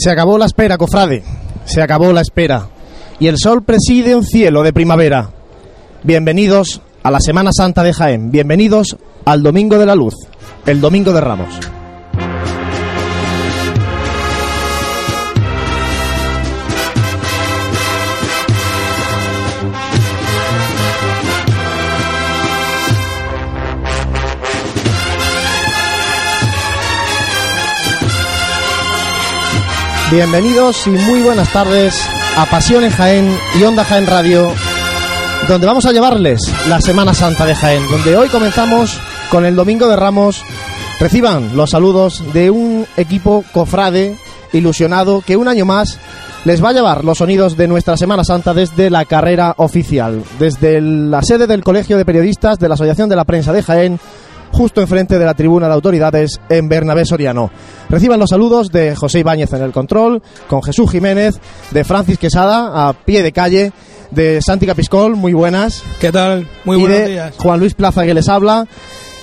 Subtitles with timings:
[0.00, 1.22] Se acabó la espera, cofrade.
[1.66, 2.70] Se acabó la espera.
[3.18, 5.28] Y el sol preside un cielo de primavera.
[6.04, 8.30] Bienvenidos a la Semana Santa de Jaén.
[8.30, 10.14] Bienvenidos al Domingo de la Luz,
[10.64, 11.69] el Domingo de Ramos.
[30.10, 31.94] Bienvenidos y muy buenas tardes
[32.36, 34.50] a Pasión en Jaén y Onda Jaén Radio,
[35.46, 38.98] donde vamos a llevarles la Semana Santa de Jaén, donde hoy comenzamos
[39.30, 40.42] con el Domingo de Ramos.
[40.98, 44.16] Reciban los saludos de un equipo cofrade
[44.52, 46.00] ilusionado que un año más
[46.44, 50.80] les va a llevar los sonidos de nuestra Semana Santa desde la carrera oficial, desde
[50.80, 54.00] la sede del Colegio de Periodistas de la Asociación de la Prensa de Jaén,
[54.52, 57.50] justo enfrente de la tribuna de autoridades en Bernabé Soriano.
[57.88, 61.38] Reciban los saludos de José Ibáñez en el control, con Jesús Jiménez,
[61.70, 63.72] de Francis Quesada a pie de calle,
[64.10, 65.82] de Santi Capiscol, muy buenas.
[66.00, 66.48] ¿Qué tal?
[66.64, 67.34] Muy y buenos de días.
[67.38, 68.66] Juan Luis Plaza que les habla.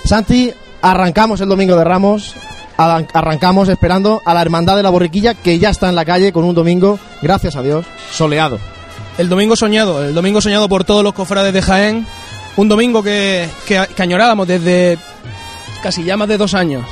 [0.05, 0.51] Santi,
[0.81, 2.33] arrancamos el domingo de Ramos.
[2.77, 6.31] arran- Arrancamos esperando a la Hermandad de la Borriquilla que ya está en la calle
[6.31, 8.59] con un domingo, gracias a Dios, soleado.
[9.17, 12.05] El domingo soñado, el domingo soñado por todos los cofrades de Jaén.
[12.57, 14.97] Un domingo que, que, que añorábamos desde
[15.81, 16.83] casi ya más de dos años.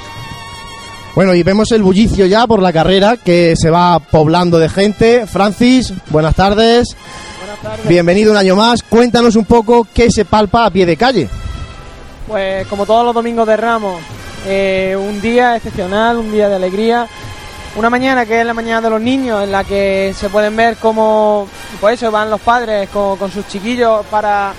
[1.15, 5.25] Bueno, y vemos el bullicio ya por la carrera que se va poblando de gente.
[5.25, 6.95] Francis, buenas tardes.
[7.39, 7.87] Buenas tardes.
[7.87, 8.83] Bienvenido un año más.
[8.83, 11.29] Cuéntanos un poco qué se palpa a pie de calle.
[12.27, 14.01] Pues como todos los domingos de Ramos,
[14.45, 17.07] eh, un día excepcional, un día de alegría.
[17.77, 20.77] Una mañana que es la mañana de los niños, en la que se pueden ver
[20.77, 21.47] cómo
[21.81, 24.53] pues eso, van los padres con, con sus chiquillos para,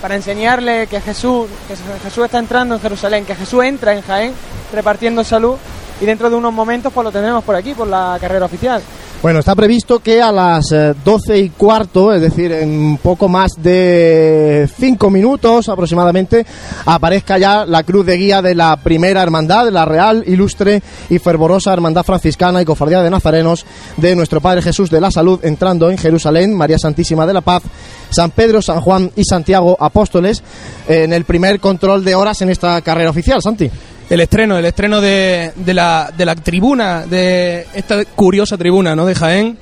[0.00, 4.34] para enseñarles que Jesús, que Jesús está entrando en Jerusalén, que Jesús entra en Jaén
[4.72, 5.56] repartiendo salud
[6.00, 8.82] y dentro de unos momentos pues lo tenemos por aquí, por la carrera oficial.
[9.22, 13.52] Bueno, está previsto que a las eh, 12 y cuarto, es decir, en poco más
[13.56, 16.46] de 5 minutos aproximadamente,
[16.84, 21.18] aparezca ya la cruz de guía de la primera hermandad, de la real, ilustre y
[21.18, 23.64] fervorosa hermandad franciscana y cofradía de nazarenos
[23.96, 27.62] de nuestro Padre Jesús de la Salud, entrando en Jerusalén, María Santísima de la Paz,
[28.10, 30.42] San Pedro, San Juan y Santiago Apóstoles,
[30.86, 33.70] en el primer control de horas en esta carrera oficial, Santi.
[34.08, 39.04] El estreno, el estreno de, de la, de la tribuna, de esta curiosa tribuna ¿no?
[39.04, 39.58] de Jaén,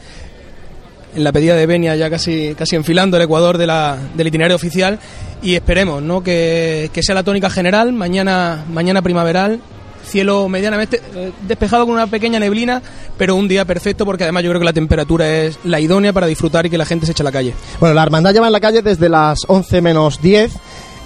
[1.16, 4.56] en la pedida de Benia ya casi, casi enfilando el Ecuador de la, del itinerario
[4.56, 4.98] oficial
[5.42, 6.22] y esperemos ¿no?
[6.22, 9.60] que, que sea la tónica general, mañana, mañana primaveral,
[10.04, 12.82] cielo medianamente eh, despejado con una pequeña neblina,
[13.16, 16.26] pero un día perfecto porque además yo creo que la temperatura es la idónea para
[16.26, 17.54] disfrutar y que la gente se eche a la calle.
[17.80, 20.52] Bueno, la hermandad lleva en la calle desde las 11 menos 10.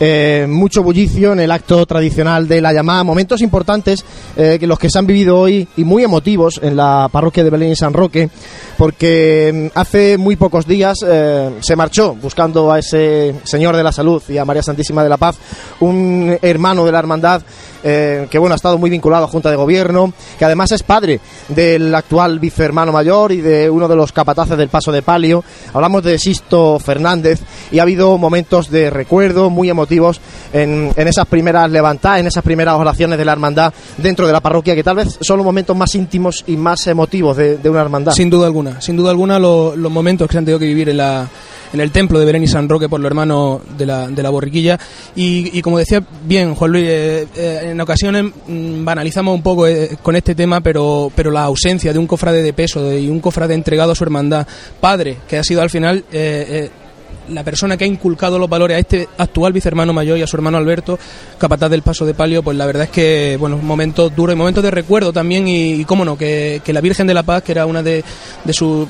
[0.00, 4.04] Eh, mucho bullicio en el acto tradicional de la llamada, momentos importantes
[4.36, 7.50] eh, que los que se han vivido hoy y muy emotivos en la parroquia de
[7.50, 8.30] Belén y San Roque,
[8.76, 13.90] porque mm, hace muy pocos días eh, se marchó buscando a ese Señor de la
[13.90, 15.36] Salud y a María Santísima de la Paz,
[15.80, 17.42] un hermano de la hermandad
[17.80, 21.94] que bueno ha estado muy vinculado a Junta de Gobierno, que además es padre del
[21.94, 25.44] actual vicehermano mayor y de uno de los capataces del Paso de Palio.
[25.72, 27.40] Hablamos de Sisto Fernández
[27.70, 29.87] y ha habido momentos de recuerdo muy emotivos
[30.52, 34.40] en, en esas primeras levantadas, en esas primeras oraciones de la hermandad dentro de la
[34.40, 37.80] parroquia, que tal vez son los momentos más íntimos y más emotivos de, de una
[37.80, 38.12] hermandad.
[38.12, 40.88] Sin duda alguna, sin duda alguna lo- los momentos que se han tenido que vivir
[40.88, 41.28] en la
[41.70, 44.30] en el templo de Belén y San Roque por los hermanos de la, de la
[44.30, 44.78] borriquilla
[45.14, 49.66] y, y como decía bien Juan Luis, eh, eh, en ocasiones mm, banalizamos un poco
[49.66, 53.20] eh, con este tema, pero, pero la ausencia de un cofrade de peso y un
[53.20, 54.46] cofrade entregado a su hermandad,
[54.80, 56.70] padre, que ha sido al final eh, eh,
[57.30, 60.36] la persona que ha inculcado los valores a este actual vicehermano mayor y a su
[60.36, 60.98] hermano Alberto,
[61.38, 64.62] capataz del paso de palio, pues la verdad es que, bueno, momentos duros y momentos
[64.62, 67.52] de recuerdo también y, y cómo no, que, que la Virgen de la Paz, que
[67.52, 68.04] era una de,
[68.44, 68.88] de sus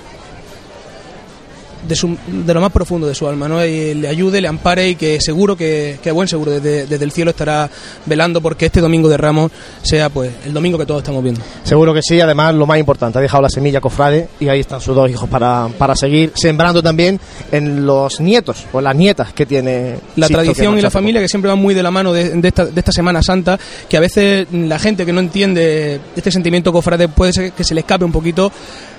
[1.86, 3.64] de, su, de lo más profundo de su alma, ¿no?
[3.64, 7.04] Y le ayude, le ampare y que seguro que, que a buen seguro desde, desde
[7.04, 7.70] el cielo estará
[8.06, 9.52] velando porque este domingo de Ramos
[9.82, 11.40] sea pues el domingo que todos estamos viendo.
[11.64, 14.80] Seguro que sí, además lo más importante, ha dejado la semilla cofrade y ahí están
[14.80, 17.20] sus dos hijos para, para seguir sembrando también
[17.52, 21.28] en los nietos o las nietas que tiene la Sisto, tradición y la familia que
[21.28, 23.58] siempre van muy de la mano de, de esta, de esta Semana Santa,
[23.88, 27.74] que a veces la gente que no entiende este sentimiento cofrade puede ser que se
[27.74, 28.50] le escape un poquito,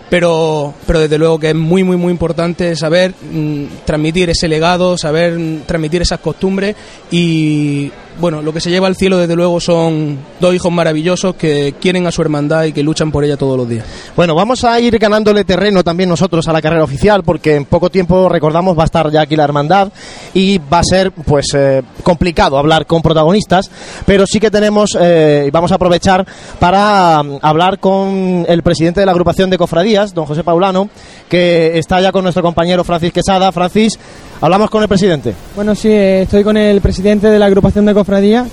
[0.10, 4.98] pero, pero desde luego que es muy, muy, muy importante saber mm, transmitir ese legado,
[4.98, 6.76] saber mm, transmitir esas costumbres
[7.12, 11.76] y bueno, lo que se lleva al cielo desde luego son dos hijos maravillosos que
[11.80, 13.86] quieren a su hermandad y que luchan por ella todos los días.
[14.16, 17.90] Bueno, vamos a ir ganándole terreno también nosotros a la carrera oficial porque en poco
[17.90, 19.92] tiempo, recordamos, va a estar ya aquí la hermandad
[20.34, 23.70] y va a ser pues eh, complicado hablar con protagonistas,
[24.06, 26.26] pero sí que tenemos eh, y vamos a aprovechar
[26.60, 30.90] para um, hablar con el presidente de la agrupación de cofradías, don José Paulano,
[31.30, 33.52] que está ya con nuestro compañero Francis Quesada.
[33.52, 34.00] Francis,
[34.42, 35.34] hablamos con el presidente.
[35.56, 38.48] Bueno, sí, eh, estoy con el presidente de la agrupación de cofradías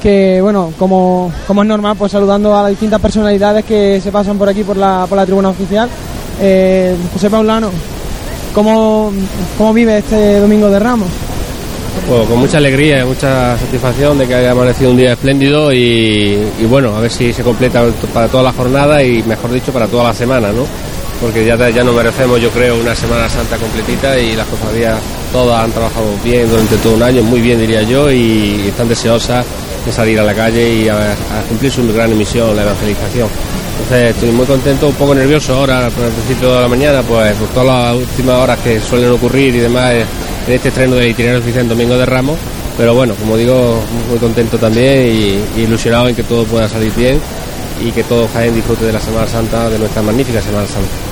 [0.00, 4.38] que bueno, como, como es normal, pues saludando a las distintas personalidades que se pasan
[4.38, 5.88] por aquí por la, por la tribuna oficial.
[6.40, 7.70] Eh, José Paulano,
[8.54, 9.12] ¿cómo,
[9.58, 11.08] ¿cómo vive este domingo de Ramos?
[12.08, 16.38] Bueno, con mucha alegría y mucha satisfacción de que haya amanecido un día espléndido y,
[16.58, 17.84] y, bueno, a ver si se completa
[18.14, 20.64] para toda la jornada y mejor dicho para toda la semana, ¿no?
[21.20, 24.98] Porque ya, ya nos merecemos, yo creo, una Semana Santa completita y las cofradías
[25.32, 29.44] todas han trabajado bien durante todo un año, muy bien diría yo, y están deseosas
[29.84, 31.14] de salir a la calle y a,
[31.48, 33.28] cumplir su gran misión, la evangelización.
[33.82, 37.34] Entonces estoy muy contento, un poco nervioso ahora por el principio de la mañana, pues
[37.34, 39.92] por todas las últimas horas que suelen ocurrir y demás
[40.46, 42.38] en este estreno del itinerario oficial Domingo de Ramos.
[42.76, 47.20] Pero bueno, como digo, muy contento también y ilusionado en que todo pueda salir bien
[47.84, 51.09] y que todo Jaén disfrute de la Semana Santa, de nuestra magnífica Semana Santa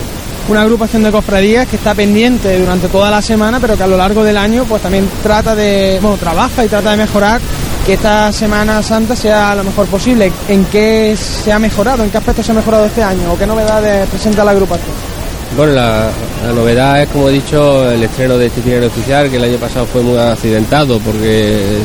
[0.48, 3.96] una agrupación de cofradías que está pendiente durante toda la semana, pero que a lo
[3.96, 7.40] largo del año pues también trata de, bueno, trabaja y trata de mejorar
[7.84, 10.32] que esta Semana Santa sea lo mejor posible.
[10.48, 12.04] ¿En qué se ha mejorado?
[12.04, 13.32] ¿En qué aspectos se ha mejorado este año?
[13.32, 15.18] ¿O qué novedades presenta la agrupación?
[15.56, 16.10] Bueno, la,
[16.54, 19.86] novedad es, como he dicho, el estreno de este itinerario oficial, que el año pasado
[19.86, 21.78] fue muy accidentado, porque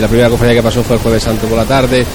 [0.00, 2.06] la primera cofradía que pasó fue el Jueves Santo por la tarde,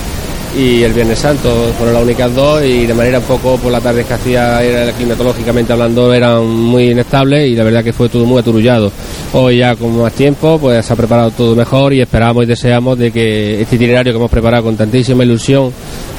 [0.56, 3.82] y el Viernes Santo fueron las únicas dos y de manera un poco por la
[3.82, 8.26] tarde que hacía era climatológicamente hablando eran muy inestables y la verdad que fue todo
[8.26, 8.92] muy aturullado.
[9.34, 12.98] Hoy ya con más tiempo pues se ha preparado todo mejor y esperamos y deseamos
[12.98, 15.72] de que este itinerario que hemos preparado con tantísima ilusión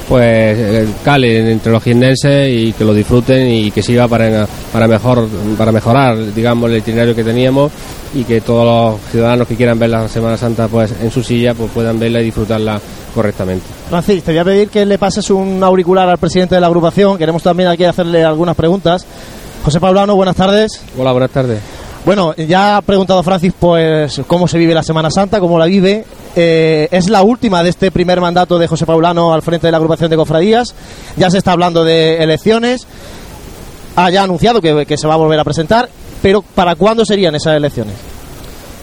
[0.08, 5.28] pues cale entre los jiennenses y que lo disfruten y que sirva para, para mejor
[5.56, 7.70] para mejorar digamos el itinerario que teníamos
[8.14, 11.54] y que todos los ciudadanos que quieran ver la Semana Santa pues en su silla
[11.54, 12.80] pues puedan verla y disfrutarla
[13.14, 13.64] correctamente.
[13.88, 17.18] Francis, te voy a pedir que le pases un auricular al presidente de la agrupación.
[17.18, 19.04] Queremos también aquí hacerle algunas preguntas.
[19.64, 20.80] José Paulano, buenas tardes.
[20.96, 21.60] Hola, buenas tardes.
[22.04, 26.04] Bueno, ya ha preguntado Francis pues cómo se vive la Semana Santa, cómo la vive.
[26.40, 29.78] Eh, es la última de este primer mandato de José Paulano al frente de la
[29.78, 30.72] agrupación de cofradías.
[31.16, 32.86] Ya se está hablando de elecciones.
[33.96, 35.88] Ha ya anunciado que, se va a volver a presentar.
[36.22, 37.94] Pero ¿para cuándo serían esas elecciones?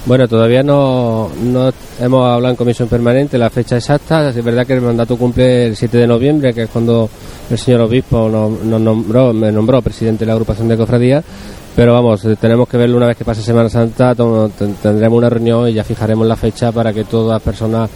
[0.06, 1.72] Bueno, todavía no, no,
[2.02, 4.32] hemos hablado en comisión permanente la fecha exacta.
[4.32, 7.10] Es verdad que el mandato cumple el 7 de noviembre, que es cuando
[7.50, 11.24] el señor obispo nos nombró, me nombró presidente de la agrupación de cofradías.
[11.76, 15.74] Pero vamos, tenemos que verlo una vez que pase Semana Santa, tendremos una reunión y
[15.74, 17.90] ya fijaremos la fecha para que todas las personas,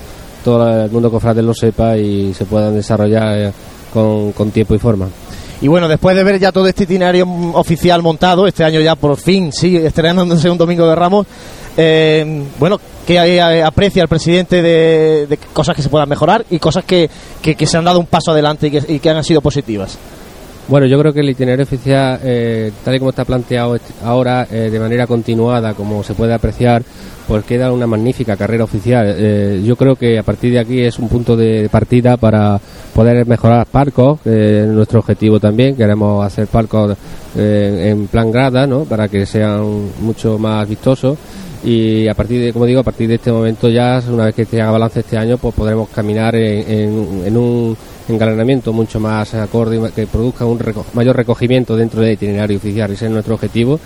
[0.44, 3.54] todo el mundo cofrade lo sepa y se puedan desarrollar
[3.94, 5.08] con, con tiempo y forma.
[5.62, 9.18] Y bueno, después de ver ya todo este itinerario oficial montado, este año ya por
[9.18, 11.28] fin, sí, estrenándose un domingo de Ramos,
[11.76, 16.84] eh, bueno, ¿qué aprecia el presidente de, de, cosas que se puedan mejorar y cosas
[16.86, 17.10] que,
[17.42, 19.98] que, que se han dado un paso adelante y que, y que, han sido positivas?
[20.70, 24.70] Bueno, yo creo que el itinerario oficial, eh, tal y como está planteado ahora, eh,
[24.70, 26.84] de manera continuada, como se puede apreciar,
[27.28, 29.16] pues queda una magnífica carrera oficial.
[29.18, 32.62] Eh, yo creo que a partir de aquí es un punto de partida para
[32.94, 35.76] poder mejorar parcos, eh, nuestro objetivo también.
[35.76, 36.96] Queremos hacer parcos
[37.36, 38.84] eh, en plan grada, ¿no?
[38.84, 41.18] Para que sean mucho más vistosos
[41.64, 44.46] y a partir de, como digo, a partir de este momento ya, una vez que
[44.46, 47.76] se haga balance este año, pues podremos caminar en, en, en un
[48.10, 52.92] engalanamiento mucho más acorde que produzca un reco mayor recogimiento dentro del itinerario oficial.
[52.92, 53.80] Ese es nuestro objetivo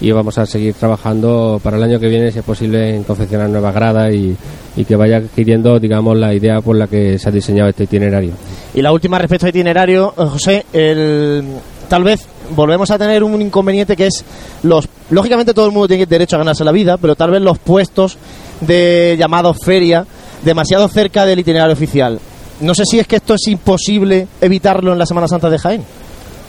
[0.00, 3.48] y vamos a seguir trabajando para el año que viene, si es posible, en confeccionar
[3.48, 4.36] nuevas gradas y,
[4.84, 8.32] que vaya adquiriendo, digamos, la idea por la que se ha diseñado este itinerario.
[8.74, 11.44] Y la última respecto al itinerario, José, el,
[11.88, 14.24] tal vez volvemos a tener un inconveniente que es
[14.62, 17.58] los lógicamente todo el mundo tiene derecho a ganarse la vida pero tal vez los
[17.58, 18.18] puestos
[18.60, 20.06] de llamados feria
[20.44, 22.20] demasiado cerca del itinerario oficial
[22.60, 25.82] no sé si es que esto es imposible evitarlo en la Semana Santa de Jaén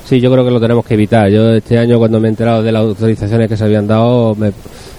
[0.05, 1.31] Sí, yo creo que lo tenemos que evitar.
[1.31, 4.51] Yo este año cuando me he enterado de las autorizaciones que se habían dado, me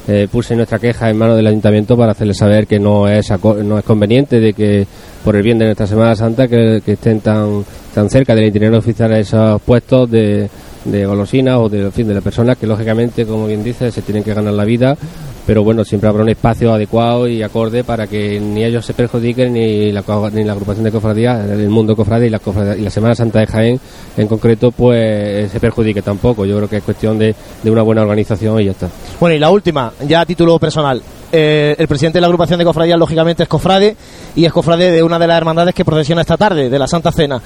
[0.08, 3.30] eh, puse nuestra queja en manos del ayuntamiento para hacerle saber que no es
[3.62, 4.84] no es conveniente de que
[5.24, 9.12] por el bien de nuestra Semana Santa que, estén tan tan cerca del itinerario oficial
[9.12, 10.50] esos puestos de,
[10.84, 14.24] de golosinas o de, fin, de las personas que lógicamente, como bien dice, se tienen
[14.24, 14.96] que ganar la vida,
[15.46, 19.52] pero bueno, siempre habrá un espacio adecuado y acorde para que ni ellos se perjudiquen
[19.52, 22.40] ni la, ni la agrupación de cofradías, el mundo cofradía y la,
[22.76, 23.80] y la Semana Santa de Jaén
[24.16, 26.44] en concreto, pues se perjudique tampoco.
[26.44, 28.88] Yo creo que es cuestión de, de una buena organización y ya está.
[29.20, 31.00] Bueno, y la última, ya a título personal,
[31.32, 33.96] Eh, el presidente de la agrupación de cofradías, lógicamente, es cofrade
[34.36, 37.10] y es cofrade de una de las hermandades que procesiona esta tarde, de la Santa
[37.10, 37.42] Cena.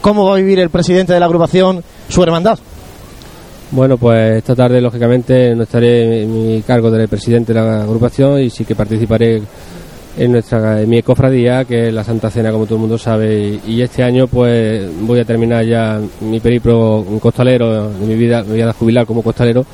[0.00, 2.58] ¿Cómo va a vivir el presidente de la agrupación su hermandad?
[3.72, 8.40] Bueno, pues esta tarde, lógicamente, no estaré en mi cargo de presidente de la agrupación
[8.40, 9.40] y sí que participaré
[10.18, 13.60] en nuestra mi cofradía, que es la Santa Cena, como todo el mundo sabe.
[13.64, 18.62] Y, este año, pues voy a terminar ya mi periplo costalero mi vida, me voy
[18.62, 19.64] a jubilar como costalero,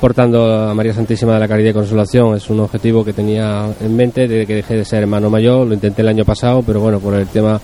[0.00, 2.34] portando a María Santísima de la Caridad y Consolación.
[2.34, 5.64] Es un objetivo que tenía en mente desde que dejé de ser hermano mayor.
[5.64, 7.60] Lo intenté el año pasado, pero bueno, por el tema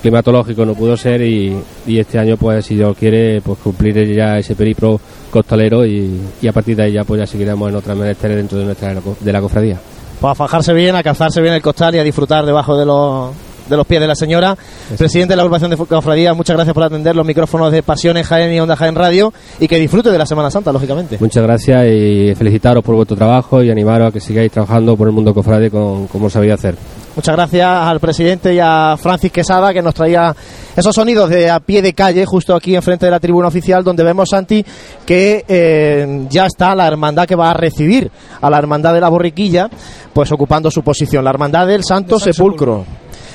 [0.00, 4.54] climatológico no pudo ser y, este año pues si Dios quiere pues cumpliré ya ese
[4.54, 5.00] periplo
[5.30, 8.64] costalero y, a partir de ahí ya pues ya seguiremos en otras menesteres dentro de
[8.64, 9.78] nuestra de la cofradía.
[10.20, 13.30] Pues a fajarse bien, a calzarse bien el costal y a disfrutar debajo de los
[13.68, 14.56] de los pies de la señora.
[14.96, 18.24] Presidente de la agrupación de Cofradía, muchas gracias por atender los micrófonos de Pasión en
[18.24, 21.16] Jaén y Onda Jaén Radio y que disfrute de la Semana Santa, lógicamente.
[21.20, 25.14] Muchas gracias y felicitaros por vuestro trabajo y animaros a que sigáis trabajando por el
[25.14, 26.76] mundo cofrade con, como sabéis hacer.
[27.16, 30.34] Muchas gracias al presidente y a Francis Quesada que nos traía
[30.74, 34.02] esos sonidos de a pie de calle justo aquí enfrente de la tribuna oficial donde
[34.02, 34.64] vemos Santi
[35.06, 39.08] que eh, ya está la hermandad que va a recibir a la hermandad de la
[39.08, 39.70] borriquilla
[40.12, 42.84] pues ocupando su posición la hermandad del Santo Sepulcro.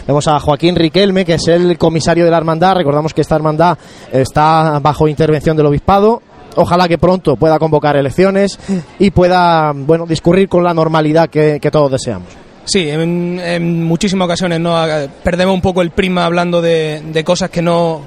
[0.10, 2.74] Vemos a Joaquín Riquelme, que es el comisario de la hermandad.
[2.74, 3.78] Recordamos que esta hermandad
[4.12, 6.24] está bajo intervención del obispado.
[6.56, 8.60] Ojalá que pronto pueda convocar elecciones
[8.98, 12.30] y pueda bueno discurrir con la normalidad que todos deseamos.
[12.66, 14.84] Sí, en, muchísimas ocasiones no
[15.24, 18.02] perdemos un poco el prima hablando de, de cosas que no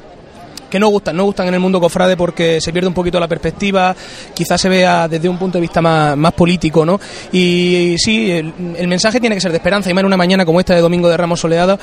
[0.72, 3.28] que no gustan, no gustan en el mundo cofrade porque se pierde un poquito la
[3.28, 3.94] perspectiva,
[4.32, 6.98] quizás se vea desde un punto de vista más, más político, ¿no?
[7.30, 10.60] Y, sí, el, mensaje tiene que ser de esperanza, y más en una mañana como
[10.60, 11.78] esta de Domingo de Ramos Soleada,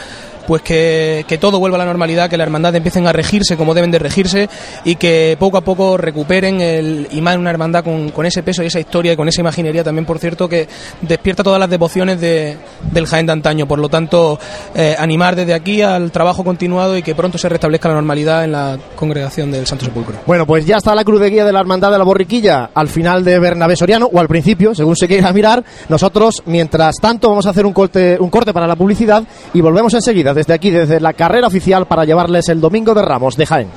[0.50, 3.75] pues que, que, todo vuelva a la normalidad, que la hermandad empiecen a regirse como
[3.75, 4.50] deben de regirse
[4.84, 8.65] y que poco a poco recuperen el, en una hermandad con, con ese peso y
[8.65, 10.68] esa historia y con esa imaginería también, por cierto, que
[11.03, 12.58] despierta todas las devociones de,
[12.91, 13.68] del Jaén de antaño.
[13.68, 14.39] Por lo tanto,
[14.74, 18.53] eh, animar desde aquí al trabajo continuado y que pronto se restablezca la normalidad en
[18.53, 20.15] la congregación del Santo Sepulcro.
[20.25, 22.88] Bueno, pues ya está la cruz de guía de la Hermandad de la Borriquilla al
[22.88, 25.63] final de Bernabé Soriano, o al principio, según se quiera mirar.
[25.89, 29.94] Nosotros, mientras tanto, vamos a hacer un corte, un corte para la publicidad y volvemos
[29.94, 33.67] enseguida desde aquí, desde la carrera oficial, para llevarles el Domingo de Ramos de Jaén.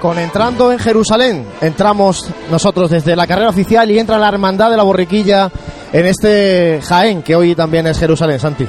[0.00, 1.46] con entrando en Jerusalén.
[1.62, 5.50] Entramos nosotros desde la carrera oficial y entra la hermandad de la borriquilla
[5.94, 8.68] en este Jaén, que hoy también es Jerusalén, Santi.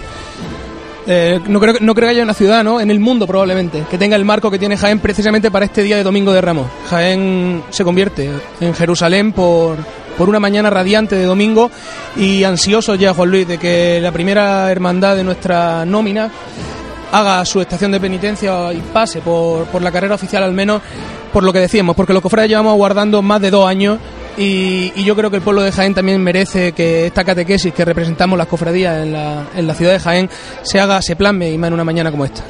[1.08, 2.80] Eh, no, creo, no creo que haya una ciudad, ¿no?
[2.82, 5.98] En el mundo probablemente, que tenga el marco que tiene Jaén precisamente para este día
[5.98, 6.68] de Domingo de Ramos.
[6.90, 9.78] Jaén se convierte en Jerusalén por,
[10.18, 11.70] por una mañana radiante de domingo
[12.16, 16.32] y ansioso ya, Juan Luis, de que la primera hermandad de nuestra nómina
[17.12, 20.82] haga su estación de penitencia y pase por, por la carrera oficial al menos
[21.32, 24.00] por lo que decíamos, porque los cofrades llevamos aguardando más de dos años
[24.38, 28.38] y, yo creo que el pueblo de Jaén también merece que esta catequesis que representamos
[28.38, 30.30] las cofradías en la, en la ciudad de Jaén
[30.64, 32.44] se haga, se plasme y más en una mañana como esta.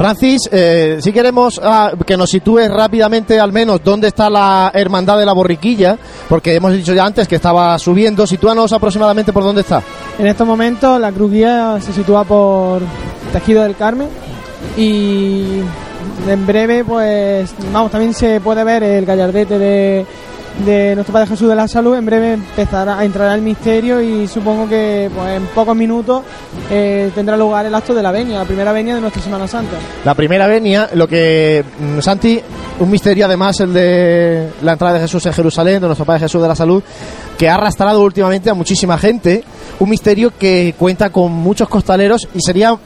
[0.00, 5.18] Francis, eh, si queremos ah, que nos sitúes rápidamente al menos dónde está la Hermandad
[5.18, 9.60] de la Borriquilla, porque hemos dicho ya antes que estaba subiendo, sitúanos aproximadamente por dónde
[9.60, 9.82] está.
[10.18, 12.80] En estos momentos la cruz guía se sitúa por
[13.30, 14.08] Tejido del Carmen
[14.78, 15.60] y
[16.26, 20.06] en breve pues vamos también se puede ver el gallardete de
[20.64, 24.26] de nuestro Padre Jesús de la Salud, en breve empezará a entrar el misterio y
[24.28, 26.22] supongo que pues, en pocos minutos
[26.70, 29.76] eh, tendrá lugar el acto de la venia, la primera venia de nuestra Semana Santa.
[30.04, 32.40] La primera venia, lo que, mm, Santi,
[32.78, 36.42] un misterio además el de la entrada de Jesús en Jerusalén, de nuestro Padre Jesús
[36.42, 36.82] de la Salud,
[37.38, 39.42] que ha arrastrado últimamente a muchísima gente,
[39.78, 42.76] un misterio que cuenta con muchos costaleros y sería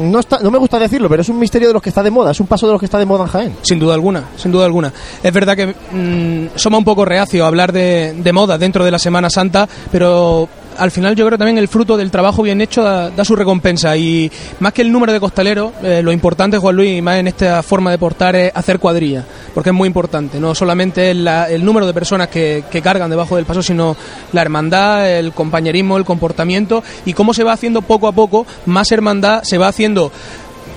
[0.00, 2.10] no, está, no me gusta decirlo, pero es un misterio de los que está de
[2.10, 3.56] moda, es un paso de los que está de moda en Jaén.
[3.62, 4.92] Sin duda alguna, sin duda alguna.
[5.22, 8.90] Es verdad que mm, somos un poco reacios a hablar de, de moda dentro de
[8.90, 12.82] la Semana Santa, pero al final yo creo también el fruto del trabajo bien hecho
[12.82, 14.30] da, su recompensa y
[14.60, 17.62] más que el número de costaleros, eh, lo importante, Juan Luis, y más en esta
[17.62, 21.94] forma de portar es hacer cuadrilla, porque es muy importante, no solamente el número de
[21.94, 23.96] personas que, cargan debajo del paso, sino
[24.32, 28.92] la hermandad, el compañerismo, el comportamiento y cómo se va haciendo poco a poco más
[28.92, 30.12] hermandad, se va haciendo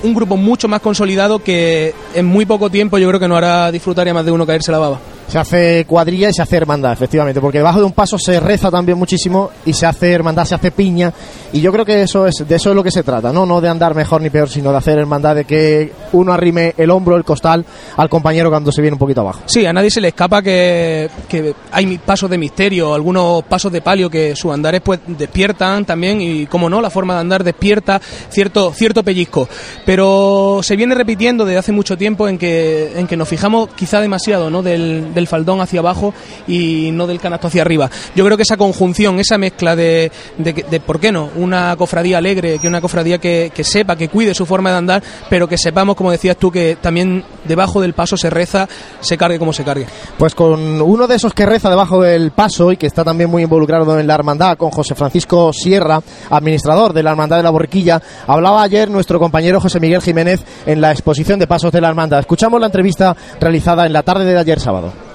[0.01, 3.71] un grupo mucho más consolidado que en muy poco tiempo yo creo que nos hará
[3.71, 4.99] disfrutar a más de uno caerse la baba.
[5.29, 8.71] Se hace cuadrilla y se hace hermandad, efectivamente, porque debajo de un paso se reza
[8.71, 11.13] también muchísimo y se hace hermandad, se hace piña.
[11.53, 13.45] Y yo creo que eso es de eso es lo que se trata, ¿no?
[13.45, 16.89] No de andar mejor ni peor, sino de hacer hermandad, de que uno arrime el
[16.89, 17.63] hombro, el costal
[17.95, 19.41] al compañero cuando se viene un poquito abajo.
[19.45, 23.81] Sí, a nadie se le escapa que, que hay pasos de misterio, algunos pasos de
[23.81, 28.01] palio que sus andares pues despiertan también y como no, la forma de andar despierta
[28.29, 29.47] cierto, cierto pellizco.
[29.85, 34.01] Pero se viene repitiendo desde hace mucho tiempo en que, en que nos fijamos quizá
[34.01, 34.63] demasiado ¿no?
[34.63, 36.13] del faldón hacia abajo
[36.47, 37.89] y no del canasto hacia arriba.
[38.15, 41.29] Yo creo que esa conjunción, esa mezcla de, de, de, ¿por qué no?
[41.35, 45.03] Una cofradía alegre, que una cofradía que, que sepa, que cuide su forma de andar,
[45.29, 48.67] pero que sepamos, como decías tú, que también debajo del paso se reza,
[48.99, 49.85] se cargue como se cargue.
[50.17, 53.43] Pues con uno de esos que reza debajo del paso y que está también muy
[53.43, 58.01] involucrado en la hermandad, con José Francisco Sierra, administrador de la hermandad de la Borriquilla,
[58.27, 62.19] hablaba ayer nuestro compañero José Miguel Jiménez en la exposición de pasos de la hermandad.
[62.19, 65.08] Escuchamos la entrevista realizada en la tarde de ayer sábado.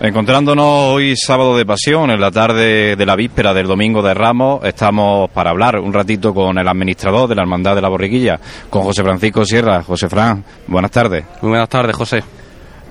[0.00, 4.64] Encontrándonos hoy sábado de pasión, en la tarde de la víspera del domingo de Ramos,
[4.64, 8.38] estamos para hablar un ratito con el administrador de la Hermandad de la Borriquilla,
[8.70, 9.82] con José Francisco Sierra.
[9.82, 11.24] José Fran, buenas tardes.
[11.42, 12.22] Muy buenas tardes, José.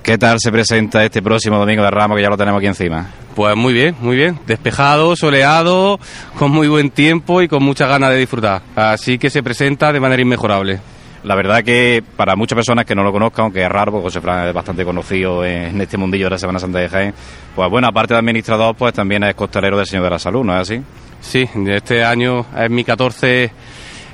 [0.03, 3.07] ¿Qué tal se presenta este próximo domingo de Ramos que ya lo tenemos aquí encima?
[3.33, 4.37] Pues muy bien, muy bien.
[4.45, 6.01] Despejado, soleado,
[6.37, 8.63] con muy buen tiempo y con muchas ganas de disfrutar.
[8.75, 10.81] Así que se presenta de manera inmejorable.
[11.27, 14.21] La verdad que para muchas personas que no lo conozcan, aunque es raro, porque José
[14.21, 17.13] Fran es bastante conocido en este mundillo de la Semana Santa de Jaén,
[17.53, 20.53] pues bueno, aparte de administrador, pues también es costalero del Señor de la Salud, ¿no
[20.53, 20.81] es así?
[21.19, 23.51] Sí, este año es mi 14,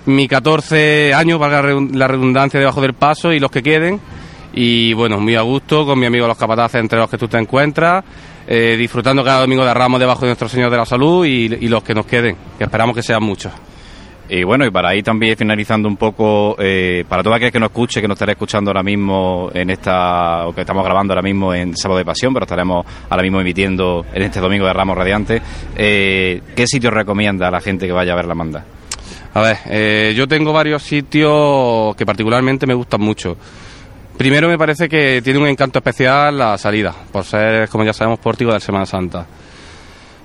[0.07, 3.99] mi 14 años, valga la redundancia, debajo del paso y los que queden.
[4.51, 7.37] Y bueno, muy a gusto con mi amigo los capataces entre los que tú te
[7.37, 8.03] encuentras,
[8.47, 11.67] eh, disfrutando cada domingo de Ramos debajo de nuestro Señor de la Salud y, y
[11.67, 13.51] los que nos queden, que esperamos que sean muchos.
[14.35, 17.69] Y bueno, y para ir también finalizando un poco, eh, para todo aquel que nos
[17.69, 21.53] escuche, que nos estará escuchando ahora mismo en esta, o que estamos grabando ahora mismo
[21.53, 25.39] en Sábado de Pasión, pero estaremos ahora mismo emitiendo en este domingo de Ramos Radiante,
[25.75, 28.65] eh, ¿qué sitio recomienda a la gente que vaya a ver la manda?
[29.35, 33.37] A ver, eh, yo tengo varios sitios que particularmente me gustan mucho.
[34.17, 38.17] Primero me parece que tiene un encanto especial la salida, por ser, como ya sabemos,
[38.17, 39.27] pórtico de Semana Santa.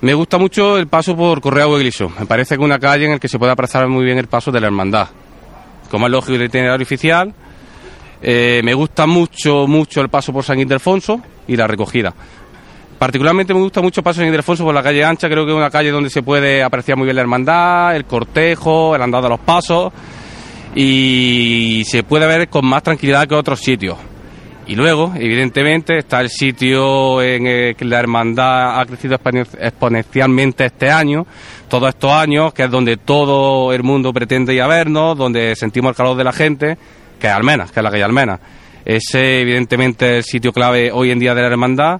[0.01, 2.07] Me gusta mucho el paso por Correo Iglesia.
[2.17, 4.27] Me parece que es una calle en la que se puede apreciar muy bien el
[4.27, 5.09] paso de la hermandad.
[5.91, 7.33] Como es lógico el itinerario oficial,
[8.21, 12.13] eh, me gusta mucho, mucho el paso por San Ildefonso y la recogida.
[12.97, 15.51] Particularmente me gusta mucho el paso de San Ildefonso por la calle ancha, creo que
[15.51, 19.23] es una calle donde se puede apreciar muy bien la hermandad, el cortejo, el andado
[19.23, 19.91] de los pasos
[20.75, 23.97] y se puede ver con más tranquilidad que otros sitios.
[24.69, 30.63] Y luego, evidentemente, está el sitio en el que la hermandad ha crecido expone- exponencialmente
[30.65, 31.25] este año,
[31.67, 35.89] todos estos años, que es donde todo el mundo pretende ir a vernos, donde sentimos
[35.89, 36.77] el calor de la gente,
[37.19, 38.39] que es Almenas, que es la calle Almenas.
[38.85, 41.99] Ese, evidentemente, es el sitio clave hoy en día de la hermandad.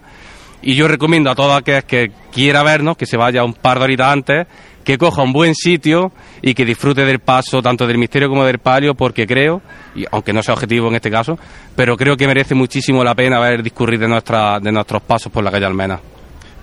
[0.61, 3.85] Y yo recomiendo a todo aquel que quiera vernos, que se vaya un par de
[3.85, 4.45] horitas antes,
[4.89, 8.57] que coja un buen sitio y que disfrute del paso, tanto del misterio como del
[8.57, 9.61] palio, porque creo,
[9.93, 11.37] y aunque no sea objetivo en este caso,
[11.75, 15.43] pero creo que merece muchísimo la pena ver discurrir de, nuestra, de nuestros pasos por
[15.43, 15.99] la calle Almena.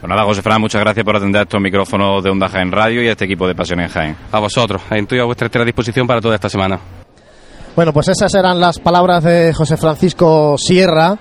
[0.00, 3.06] Pues nada, José Fran, muchas gracias por atender estos micrófonos de Onda Jaén Radio y
[3.06, 4.16] a este equipo de Pasión en Jaén.
[4.32, 6.80] A vosotros, estoy a vuestra entera disposición para toda esta semana.
[7.76, 11.16] Bueno, pues esas eran las palabras de José Francisco Sierra,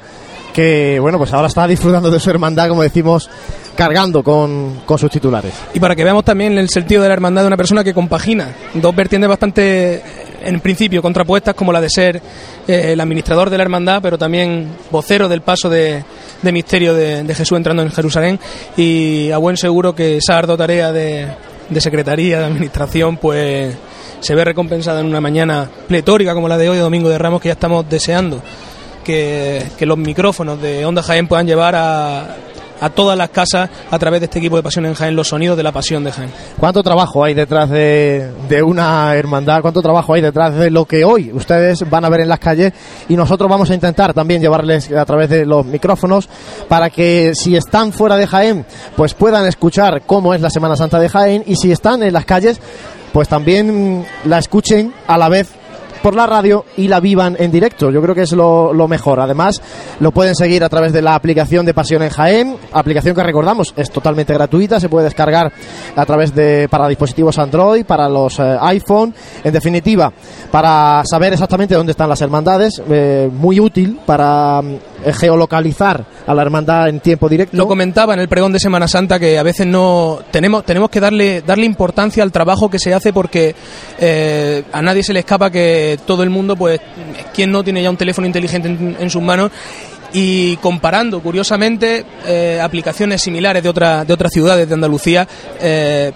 [0.55, 3.29] que bueno, pues ahora está disfrutando de su hermandad, como decimos,
[3.75, 5.53] cargando con, con sus titulares.
[5.73, 8.55] Y para que veamos también el sentido de la hermandad de una persona que compagina
[8.73, 10.01] dos vertientes bastante,
[10.45, 12.21] en principio, contrapuestas, como la de ser
[12.69, 16.05] eh, el administrador de la hermandad, pero también vocero del paso de,
[16.41, 18.39] de misterio de, de Jesús entrando en Jerusalén.
[18.77, 21.27] Y a buen seguro que esa ardua tarea de,
[21.69, 23.75] de secretaría, de administración, pues
[24.21, 27.49] se ve recompensada en una mañana pletórica como la de hoy, Domingo de Ramos, que
[27.49, 28.41] ya estamos deseando
[29.05, 32.35] que, los micrófonos de Onda Jaén puedan llevar a,
[32.81, 35.55] a todas las casas a través de este equipo de Pasión en Jaén los sonidos
[35.55, 36.31] de la pasión de Jaén.
[36.59, 39.61] ¿Cuánto trabajo hay detrás de, de una hermandad?
[39.61, 42.73] ¿Cuánto trabajo hay detrás de lo que hoy ustedes van a ver en las calles?
[43.07, 46.27] Y nosotros vamos a intentar también llevarles a través de los micrófonos
[46.67, 48.65] para que si están fuera de Jaén,
[48.95, 52.25] pues puedan escuchar cómo es la Semana Santa de Jaén y si están en las
[52.25, 52.59] calles,
[53.13, 55.49] pues también la escuchen a la vez
[56.05, 57.89] por la radio y la vivan en directo.
[57.89, 59.19] Yo creo que es lo, lo, mejor.
[59.19, 59.59] Además,
[59.99, 63.73] lo pueden seguir a través de la aplicación de Pasión en Jaén, aplicación que recordamos
[63.75, 65.51] es totalmente gratuita, se puede descargar
[65.95, 70.13] a través de para dispositivos Android, para los eh, iPhone, en definitiva,
[70.51, 74.61] para saber exactamente dónde están las hermandades, eh, muy útil para
[75.05, 77.55] eh, geolocalizar a la hermandad en tiempo directo.
[77.55, 80.99] Lo comentaba en el pregón de Semana Santa que a veces no tenemos tenemos que
[80.99, 83.55] darle darle importancia al trabajo que se hace porque
[83.99, 86.79] eh, a nadie se le escapa que todo el mundo, pues,
[87.33, 89.51] quien no tiene ya un teléfono inteligente en, sus manos
[90.13, 95.27] y comparando, curiosamente, eh, aplicaciones similares de, otra, de otras ciudades de Andalucía,
[95.61, 96.11] eh,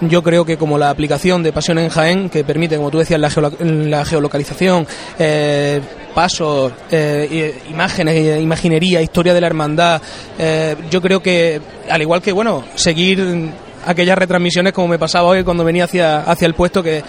[0.00, 3.20] yo creo que como la aplicación de Pasión en Jaén, que permite, como tú decías,
[3.20, 4.86] la, geolo- la geolocalización,
[5.18, 5.80] eh,
[6.14, 10.00] pasos, eh, imágenes, imaginería, historia de la hermandad,
[10.90, 13.52] yo creo que, al igual que, bueno, seguir
[13.86, 17.02] aquellas retransmisiones como me pasaba hoy cuando venía hacia, hacia el puesto que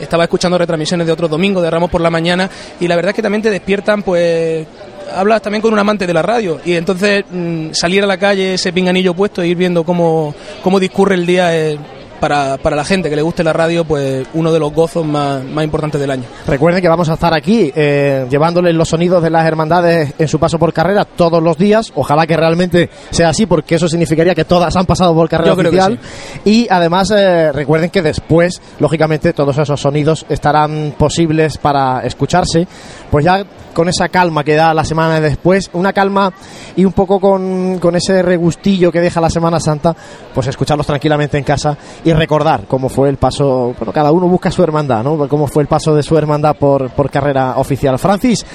[0.00, 2.48] estaba escuchando retransmisiones de otros domingos, de Ramos por la mañana,
[2.80, 4.66] y la verdad es que también te despiertan, pues,
[5.14, 8.54] hablas también con un amante de la radio, y entonces mm, salir a la calle,
[8.54, 11.78] ese pinganillo puesto, e ir viendo cómo, cómo discurre el día, es,
[12.20, 15.44] para, para la gente que le guste la radio, pues uno de los gozos más,
[15.44, 16.24] más importantes del año.
[16.46, 20.38] Recuerden que vamos a estar aquí eh, llevándoles los sonidos de las hermandades en su
[20.38, 21.92] paso por carrera todos los días.
[21.94, 25.98] Ojalá que realmente sea así, porque eso significaría que todas han pasado por carrera oficial.
[26.44, 32.66] Y además, eh, recuerden que después, lógicamente, todos esos sonidos estarán posibles para escucharse.
[33.10, 36.32] Pues ya con esa calma que da la semana después, una calma
[36.74, 39.94] y un poco con, con ese regustillo que deja la Semana Santa,
[40.34, 41.76] pues escucharlos tranquilamente en casa
[42.08, 45.28] y recordar cómo fue el paso, bueno, cada uno busca su hermandad, ¿no?
[45.28, 47.98] Cómo fue el paso de su hermandad por, por carrera oficial.
[47.98, 48.46] Francis,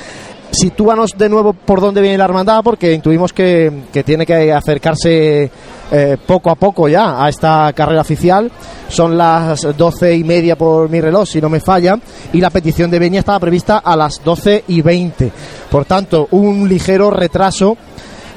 [0.50, 5.52] sitúanos de nuevo por dónde viene la hermandad, porque intuimos que, que tiene que acercarse
[5.92, 8.52] eh, poco a poco ya a esta carrera oficial.
[8.90, 12.00] Son las doce y media por mi reloj, si no me falla,
[12.32, 15.32] y la petición de Beña estaba prevista a las doce y veinte.
[15.70, 17.78] Por tanto, un ligero retraso.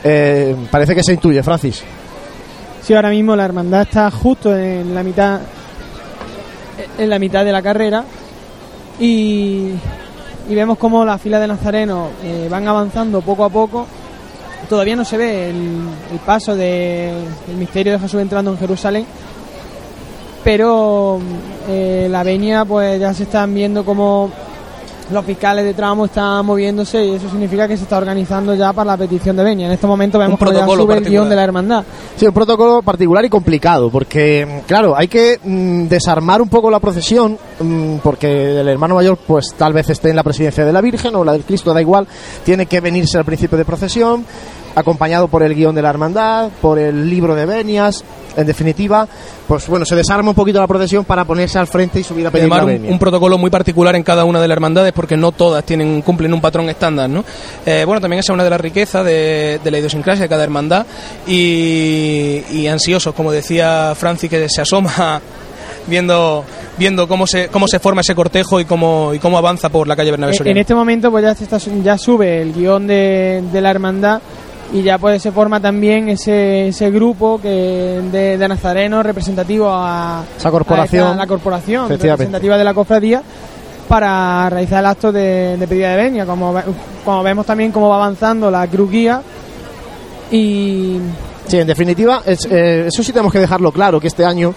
[0.04, 1.82] eh, parece que se intuye, Francis.
[2.86, 5.40] Sí, ahora mismo la hermandad está justo en la mitad
[6.98, 8.04] en la mitad de la carrera
[9.00, 9.72] y,
[10.48, 13.86] vemos como la fila de nazarenos eh, van avanzando poco a poco.
[14.68, 15.56] Todavía no se ve el,
[16.12, 17.12] el paso de-
[17.48, 19.04] del misterio de Jesús entrando en Jerusalén,
[20.44, 21.18] pero
[21.68, 24.30] eh, la venia pues ya se están viendo como
[25.10, 28.92] los fiscales de tramo están moviéndose y eso significa que se está organizando ya para
[28.92, 29.66] la petición de venia.
[29.66, 31.84] En este momento vemos que ya protocolo sube el guion de la hermandad.
[32.16, 36.80] Sí, un protocolo particular y complicado, porque, claro, hay que mm, desarmar un poco la
[36.80, 40.80] procesión, mm, porque el hermano mayor, pues tal vez esté en la presidencia de la
[40.80, 42.06] Virgen o la del Cristo, da igual,
[42.44, 44.24] tiene que venirse al principio de procesión,
[44.74, 48.04] acompañado por el guion de la hermandad, por el libro de venias,
[48.36, 49.08] en definitiva,
[49.48, 52.30] pues bueno, se desarma un poquito la procesión para ponerse al frente y subir a
[52.30, 52.90] pedir Además, la un, venia.
[52.92, 56.32] un protocolo muy particular en cada una de las hermandades porque no todas tienen cumplen
[56.34, 57.24] un patrón estándar, ¿no?
[57.64, 60.44] Eh, bueno, también esa es una de las riquezas de, de la idiosincrasia de cada
[60.44, 60.86] hermandad
[61.26, 65.20] y, y ansiosos, como decía Francis, que se asoma
[65.86, 66.44] viendo
[66.78, 69.96] viendo cómo se cómo se forma ese cortejo y cómo y cómo avanza por la
[69.96, 70.60] calle Bernabé Eh, En Soriano.
[70.60, 74.20] este momento pues ya, se está, ya sube el guion de, de la hermandad
[74.72, 77.48] y ya pues se forma también ese, ese grupo que
[78.10, 81.02] de, de nazarenos representativo a, Esa corporación.
[81.02, 83.22] a esta- la corporación representativa de la cofradía
[83.88, 86.54] para realizar el acto de, de pedida de venia como,
[87.04, 89.22] como vemos también cómo va avanzando la cruz guía
[90.30, 90.98] y
[91.46, 94.52] Sí, en definitiva, es- eh, eso sí tenemos que dejarlo claro, que este año,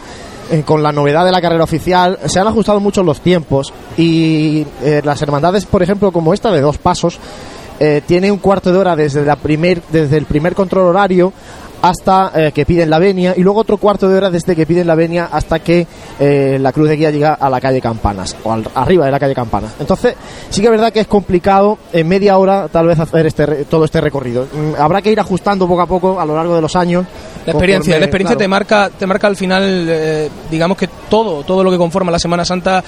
[0.52, 4.65] eh, con la novedad de la carrera oficial, se han ajustado mucho los tiempos y
[4.82, 7.19] eh, las hermandades, por ejemplo, como esta de dos pasos,
[7.80, 11.32] eh, tiene un cuarto de hora desde, la primer, desde el primer control horario
[11.82, 14.86] hasta eh, que piden la venia y luego otro cuarto de hora desde que piden
[14.86, 15.88] la venia hasta que
[16.20, 19.18] eh, la cruz de guía llega a la calle Campanas o al- arriba de la
[19.20, 19.72] calle Campanas.
[19.80, 20.13] Entonces,
[20.50, 23.86] sí que es verdad que es complicado en media hora tal vez hacer este todo
[23.86, 24.46] este recorrido.
[24.52, 27.06] Mm, habrá que ir ajustando poco a poco a lo largo de los años.
[27.46, 28.44] La experiencia, conforme- la experiencia claro.
[28.44, 32.20] te marca, te marca al final, eh, digamos que todo, todo lo que conforma la
[32.20, 32.84] Semana Santa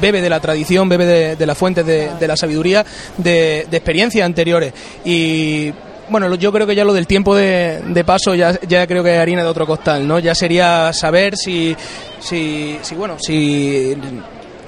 [0.00, 2.84] bebe de la tradición, bebe de, de las fuentes de, de la sabiduría,
[3.16, 4.72] de, experiencias anteriores.
[5.04, 5.72] Y
[6.08, 9.14] bueno, yo creo que ya lo del tiempo de, de paso ya, ya creo que
[9.14, 10.18] es harina de otro costal, ¿no?
[10.18, 11.76] Ya sería saber si,
[12.20, 13.94] si, si bueno, si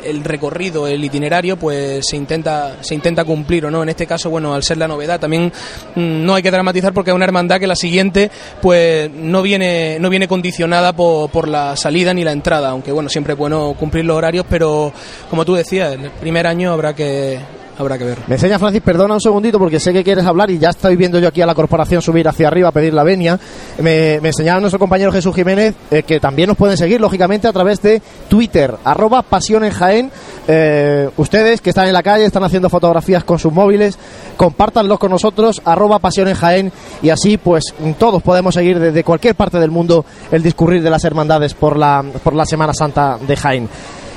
[0.04, 3.82] el recorrido, el itinerario, pues se intenta, se intenta cumplir o no.
[3.82, 5.52] En este caso, bueno, al ser la novedad, también
[5.94, 9.98] mm, no hay que dramatizar porque es una hermandad que la siguiente, pues no viene,
[10.00, 13.74] no viene condicionada por, por la salida ni la entrada, aunque bueno, siempre es bueno
[13.78, 14.92] cumplir los horarios, pero
[15.28, 17.38] como tú decías, el primer año habrá que,
[17.80, 18.24] habrá que verlo.
[18.26, 21.18] Me enseña Francis, perdona un segundito porque sé que quieres hablar y ya estoy viendo
[21.18, 23.38] yo aquí a la corporación subir hacia arriba a pedir la venia.
[23.78, 27.52] Me, me enseñaba nuestro compañero Jesús Jiménez eh, que también nos pueden seguir, lógicamente, a
[27.52, 30.10] través de Twitter, arroba pasión Jaén.
[30.48, 33.98] Eh, ustedes que están en la calle, están haciendo fotografías con sus móviles,
[34.36, 37.64] compártanlos con nosotros, arroba pasión en Jaén, y así pues
[37.98, 42.04] todos podemos seguir desde cualquier parte del mundo el discurrir de las hermandades por la,
[42.22, 43.68] por la Semana Santa de Jaén.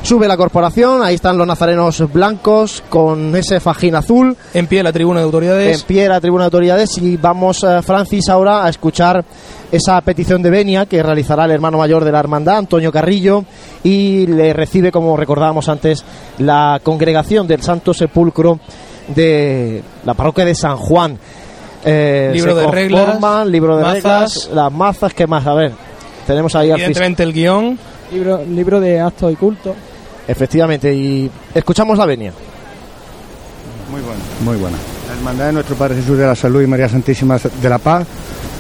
[0.04, 4.36] Sube la corporación, ahí están los nazarenos blancos con ese fajín azul.
[4.54, 5.84] En pie la tribuna de En autoridades.
[5.84, 9.24] pie la tribuna de autoridades y vamos, eh, Francis, ahora a escuchar
[9.72, 13.46] esa petición de venia que realizará el hermano mayor de la hermandad, Antonio Carrillo,
[13.82, 16.04] y le recibe, como recordábamos antes,
[16.40, 18.60] la congregación del Santo Sepulcro
[19.08, 21.18] de la parroquia de San Juan.
[21.86, 24.04] Eh, Libro de reglas, libro de mazas.
[24.04, 25.48] reglas, las mazas, ¿qué más?
[25.48, 25.72] A ver,
[26.28, 26.76] tenemos ahí al.
[26.78, 27.80] Evidentemente el guion.
[28.12, 29.74] Libro, libro de actos y cultos.
[30.28, 32.34] Efectivamente, y escuchamos la venia.
[33.92, 34.78] Muy buena, muy buena.
[35.08, 38.08] La Hermandad de Nuestro Padre Jesús de la Salud y María Santísima de la Paz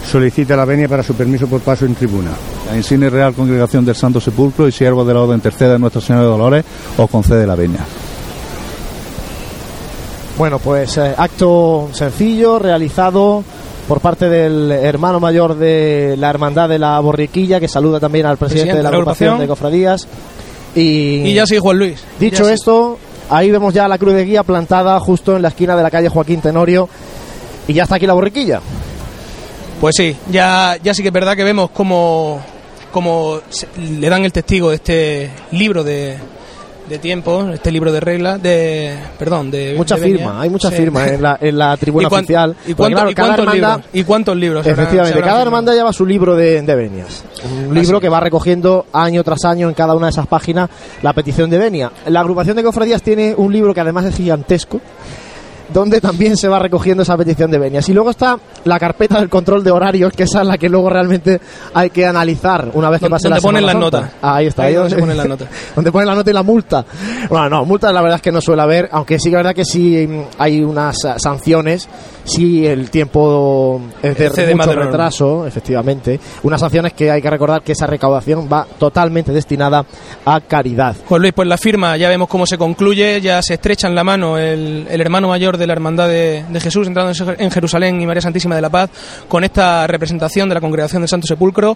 [0.09, 2.31] solicita la venia para su permiso por paso en tribuna.
[2.69, 6.01] La insigne Real Congregación del Santo Sepulcro y siervos de la Orden Tercera de Nuestra
[6.01, 6.65] Señora de Dolores
[6.97, 7.79] os concede la venia.
[10.37, 13.43] Bueno, pues eh, acto sencillo, realizado
[13.87, 18.37] por parte del hermano mayor de la Hermandad de la Borriquilla, que saluda también al
[18.37, 20.07] presidente, Presidente de la agrupación de cofradías.
[20.75, 22.03] Y, Y ya sí, Juan Luis.
[22.19, 22.53] dicho Ya sí.
[22.53, 22.97] esto,
[23.29, 26.09] ahí vemos ya la cruz de guía plantada justo en la esquina de la calle
[26.09, 26.89] Joaquín Tenorio.
[27.67, 28.61] Y ya está aquí la borriquilla.
[29.79, 32.41] Pues sí, ya, ya sí que es verdad que vemos cómo,
[32.91, 33.39] cómo
[33.99, 36.17] le dan el testigo de este libro de,
[36.89, 38.95] de tiempo, este libro de reglas, de.
[39.17, 39.73] Perdón, de.
[39.77, 40.75] Mucha de firma, hay mucha Sí.
[40.75, 42.55] firma en la, en la tribuna ¿Y cuán- oficial.
[42.67, 43.79] ¿Y, cuánto- claro, y cuántos libros?
[43.93, 44.63] ¿Y cuántos libros?
[44.63, 47.23] se habrán- Efectivamente, habrán cada hermandad lleva su libro de, de venias.
[47.67, 50.69] Un libro que va recogiendo año tras año en cada una de esas páginas
[51.01, 51.91] la petición de venia.
[52.07, 54.79] La agrupación de cofradías tiene un libro que además es gigantesco,
[55.71, 57.87] donde también se va recogiendo esa petición de venias.
[57.89, 60.89] Y luego está la carpeta del control de horarios, que esa es la que luego
[60.89, 61.39] realmente
[61.73, 64.11] hay que analizar una vez que pase la donde ponen Semana las notas.
[64.21, 65.47] Ahí está, Ahí ahí donde donde se ponen las notas.
[65.75, 66.85] donde ponen la nota y la multa.
[67.29, 69.55] Bueno, no, multa la verdad es que no suele haber, aunque sí que es verdad
[69.55, 71.87] que sí mm, hay unas ah, sanciones
[72.23, 76.19] si el tiempo es de Excede mucho de retraso, efectivamente.
[76.43, 79.85] Unas sanciones que hay que recordar que esa recaudación va totalmente destinada
[80.25, 80.95] a caridad.
[81.07, 84.37] Juan Luis, pues la firma ya vemos cómo se concluye, ya se estrechan la mano
[84.37, 88.01] el, el hermano mayor de la Hermandad de, de Jesús entrando en Jer- en Jerusalén
[88.01, 88.89] y María Santísima de la Paz
[89.27, 91.75] con esta representación de la Congregación del Santo Sepulcro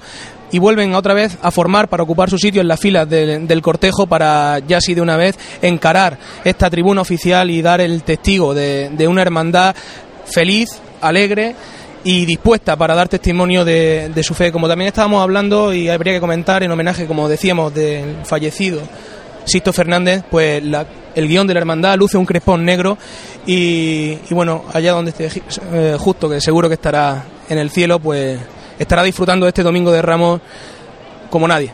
[0.52, 3.62] y vuelven otra vez a formar para ocupar su sitio en las filas del, del
[3.62, 8.54] cortejo para ya así de una vez encarar esta tribuna oficial y dar el testigo
[8.54, 9.76] de, de una hermandad
[10.32, 11.56] feliz, alegre
[12.04, 14.52] y dispuesta para dar testimonio de, de su fe.
[14.52, 18.80] Como también estábamos hablando y habría que comentar en homenaje, como decíamos, del fallecido
[19.46, 20.86] Sisto Fernández, pues la-
[21.16, 22.98] el guion de la hermandad luce un crespón negro
[23.46, 25.30] y, bueno, allá donde esté
[25.74, 28.38] eh, justo, que seguro que estará en el cielo, pues
[28.78, 30.42] estará disfrutando este domingo de Ramos
[31.32, 31.72] como nadie.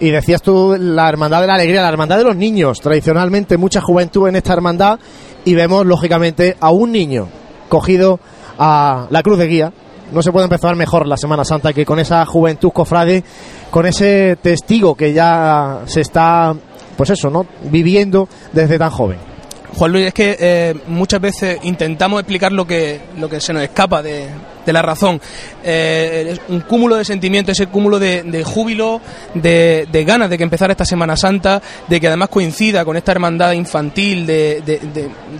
[0.00, 2.80] Y decías tú la hermandad de la alegría, la hermandad de los niños.
[2.80, 4.98] Tradicionalmente mucha juventud en esta hermandad
[5.44, 7.28] y vemos lógicamente a un niño
[7.72, 8.20] cogido
[8.58, 9.72] a la cruz de guía.
[10.12, 13.24] No se puede empezar mejor la Semana Santa que con esa juventud cofrade,
[13.70, 16.54] con ese testigo que ya se está,
[16.98, 17.46] pues eso, ¿no?
[17.70, 19.16] Viviendo desde tan joven.
[19.74, 23.62] Juan Luis, es que eh, muchas veces intentamos explicar lo que, lo que se nos
[23.62, 24.28] escapa de,
[24.64, 25.20] de la razón.
[25.64, 29.00] Eh, es un cúmulo de sentimientos, ese cúmulo de, de júbilo,
[29.34, 33.12] de, de ganas de que empezara esta Semana Santa, de que además coincida con esta
[33.12, 34.60] hermandad infantil, de,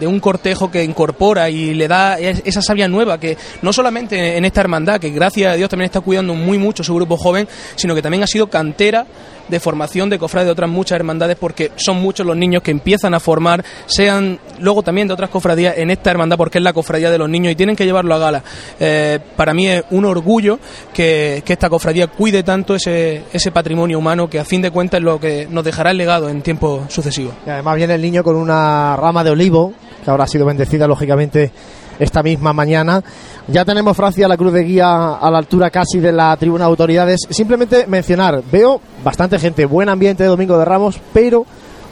[0.00, 4.36] de- un cortejo que incorpora y le da es- esa savia nueva, que no solamente
[4.36, 7.46] en esta hermandad, que gracias a Dios también está cuidando muy mucho su grupo joven,
[7.76, 9.06] sino que también ha sido cantera
[9.52, 13.12] de formación de cofrades de otras muchas hermandades porque son muchos los niños que empiezan
[13.12, 17.10] a formar, sean luego también de otras cofradías en esta hermandad porque es la cofradía
[17.10, 18.42] de los niños y tienen que llevarlo a gala.
[18.80, 20.58] Eh, para mí es un orgullo
[20.94, 25.00] que, que esta cofradía cuide tanto ese, ese patrimonio humano que a fin de cuentas
[25.00, 27.34] es lo que nos dejará el legado en tiempos sucesivos.
[27.46, 31.52] Y además viene el niño con una rama de olivo, que habrá sido bendecida lógicamente
[31.98, 33.02] esta misma mañana.
[33.48, 36.70] Ya tenemos Francia la cruz de guía a la altura casi de la tribuna de
[36.70, 37.20] autoridades.
[37.30, 41.44] Simplemente mencionar, veo bastante gente, buen ambiente de Domingo de Ramos, pero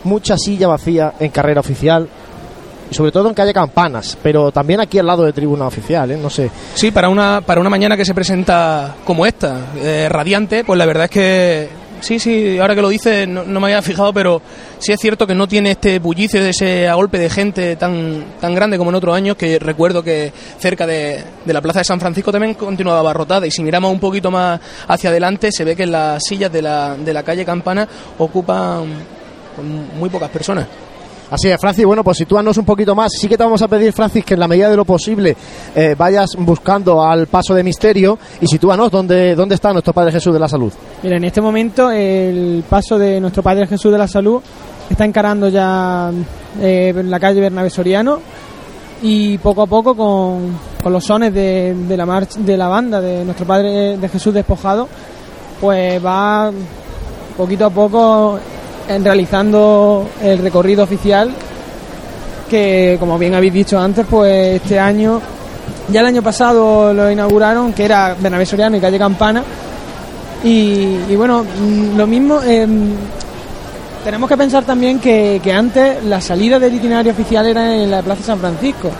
[0.05, 2.09] mucha silla vacía en carrera oficial.
[2.91, 6.17] Sobre todo en calle Campanas, pero también aquí al lado de tribuna oficial, ¿eh?
[6.17, 6.51] no sé.
[6.75, 10.87] Sí, para una, para una mañana que se presenta como esta, eh, radiante, pues la
[10.87, 14.43] verdad es que sí, sí, ahora que lo dices no, me había fijado, pero
[14.79, 18.37] sí es cierto que no tiene este bullicio de ese a golpe de gente tan,
[18.41, 21.85] tan grande como en otros años, que recuerdo que cerca de, de la Plaza de
[21.85, 25.77] San Francisco también continuaba abarrotada y si miramos un poquito más hacia adelante se ve
[25.77, 28.87] que las sillas de la, de la calle Campana ocupan
[29.55, 30.67] pues, muy pocas personas.
[31.31, 33.13] Así es, Francis, bueno, pues sitúanos un poquito más.
[33.13, 35.37] Sí que te vamos a pedir, Francis, que en la medida de lo posible
[35.77, 40.33] eh, vayas buscando al paso de misterio y sitúanos dónde, dónde está nuestro Padre Jesús
[40.33, 40.73] de la Salud.
[41.05, 44.41] Mira, en este momento el paso de nuestro Padre Jesús de la Salud
[44.91, 46.11] está encarando ya
[46.61, 48.19] eh, la calle Bernabé Soriano
[49.03, 53.01] y poco a poco con, con los sones de, de la marcha, de la banda
[53.01, 54.89] de nuestro Padre de Jesús despojado,
[55.61, 56.51] pues va
[57.37, 58.39] poquito a poco
[58.89, 61.31] realizando el recorrido oficial
[62.49, 65.21] que como bien habéis dicho antes pues este año
[65.89, 69.45] ya el año pasado lo inauguraron que era Bernabé Soriano y calle Campana
[70.43, 72.67] y, y bueno, mm, lo mismo, eh,
[74.05, 78.03] tenemos que pensar también que, que antes la salida del itinerario oficial era en la
[78.03, 78.91] Plaza San Francisco.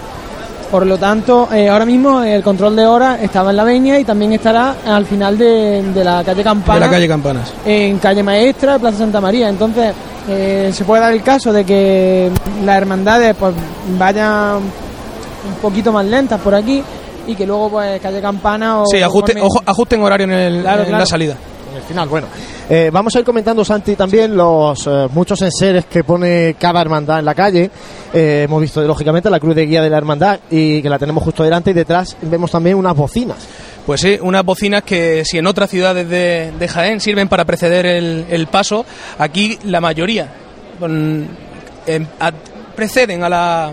[0.71, 4.05] Por lo tanto, eh, ahora mismo el control de hora estaba en la Veña y
[4.05, 6.79] también estará al final de, de la calle Campana.
[6.79, 7.53] De la calle Campanas.
[7.65, 9.49] En calle Maestra, Plaza Santa María.
[9.49, 9.93] Entonces,
[10.29, 12.31] eh, se puede dar el caso de que
[12.65, 13.53] las hermandades pues
[13.99, 16.81] vayan un poquito más lentas por aquí
[17.27, 20.83] y que luego pues calle Campana o Sí, ajuste, ojo- ajusten horario en, el- Claro,
[20.83, 21.01] en claro.
[21.03, 21.35] la salida.
[21.71, 22.27] En el final, bueno.
[22.69, 27.21] Eh, vamos a ir comentando, Santi, también los eh, muchos enseres que pone cada hermandad
[27.21, 27.71] en la calle.
[28.13, 31.23] Eh, hemos visto, lógicamente, la cruz de guía de la hermandad y que la tenemos
[31.23, 33.39] justo delante y detrás vemos también unas bocinas.
[33.87, 38.25] Pues sí, unas bocinas que si en otras ciudades de, Jaén sirven para preceder el,
[38.29, 38.85] el paso,
[39.19, 40.29] aquí la mayoría
[40.79, 41.29] con-
[41.87, 42.07] em,
[42.75, 43.73] preceden a la,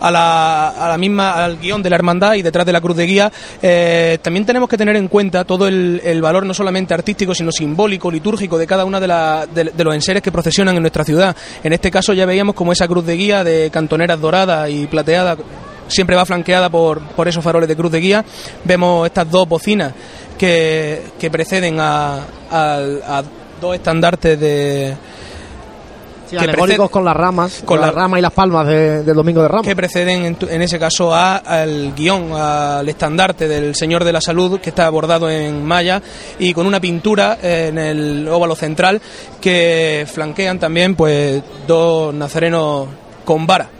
[0.00, 2.96] a la, a la misma, al guion de la hermandad y detrás de la cruz
[2.96, 3.32] de guía.
[3.62, 7.50] Eh, también tenemos que tener en cuenta todo el, el valor no solamente artístico, sino
[7.52, 11.36] simbólico, litúrgico de cada una de, la- de- los enseres que procesionan en nuestra ciudad.
[11.62, 15.38] En este caso ya veíamos como esa cruz de guía de cantoneras doradas y plateadas
[15.88, 18.24] siempre va flanqueada por, por esos faroles de cruz de guía.
[18.64, 19.92] Vemos estas dos bocinas
[20.36, 23.22] que, que preceden a, al- a
[23.60, 24.94] dos estandartes de
[26.28, 29.02] Sí, que alegóricos con las ramas, con, con la la- rama y las palmas de-
[29.02, 29.66] del Domingo de Ramos.
[29.66, 34.12] que preceden en, tu- en ese caso a- al guion, al estandarte del Señor de
[34.12, 36.02] la Salud que está bordado en malla
[36.38, 39.00] y con una pintura eh, en el óvalo central
[39.40, 42.88] que flanquean también pues dos nazarenos
[43.24, 43.70] con vara.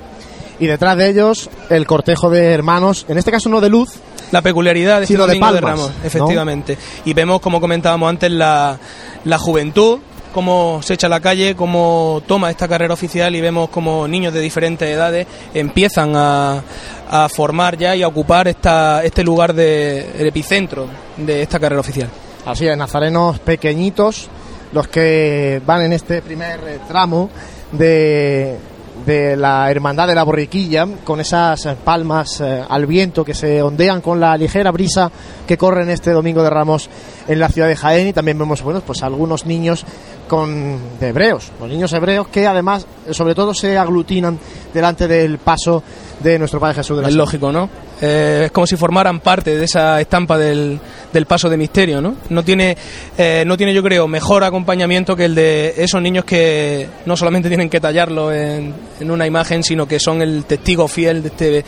[0.60, 3.90] Y detrás de ellos el cortejo de hermanos, en este caso no de luz,
[4.32, 6.06] La peculiaridad de este Sino de domingo de, palmas, Ramos, ¿no?
[6.06, 6.76] efectivamente.
[7.04, 8.78] Y vemos, como comentábamos antes, la,
[9.24, 10.00] la juventud,
[10.32, 14.32] cómo se echa a la calle, cómo toma esta carrera oficial y vemos cómo niños
[14.32, 16.62] de diferentes edades empiezan a,
[17.10, 20.86] a formar ya y a ocupar esta, este lugar de el epicentro
[21.16, 22.08] de esta carrera oficial.
[22.44, 24.28] así es, nazarenos pequeñitos,
[24.72, 27.30] los que van en este primer tramo
[27.72, 28.58] de,
[29.06, 34.00] de la Hermandad de la Borriquilla, con esas palmas eh, al viento que se ondean
[34.00, 35.10] con la ligera brisa
[35.46, 36.90] que corre en este Domingo de Ramos
[37.26, 39.84] en la ciudad de Jaén y también vemos bueno, pues algunos niños
[40.28, 44.38] con de hebreos, los niños hebreos que además sobre todo se aglutinan
[44.72, 45.82] delante del paso
[46.20, 47.68] de nuestro Padre Jesús de la Es lógico, ¿no?
[48.00, 50.78] Eh, es como si formaran parte de esa estampa del,
[51.12, 52.14] del paso de misterio, ¿no?
[52.28, 52.76] No tiene,
[53.16, 57.48] eh, no tiene, yo creo, mejor acompañamiento que el de esos niños que no solamente
[57.48, 61.64] tienen que tallarlo en, en una imagen, sino que son el testigo fiel de este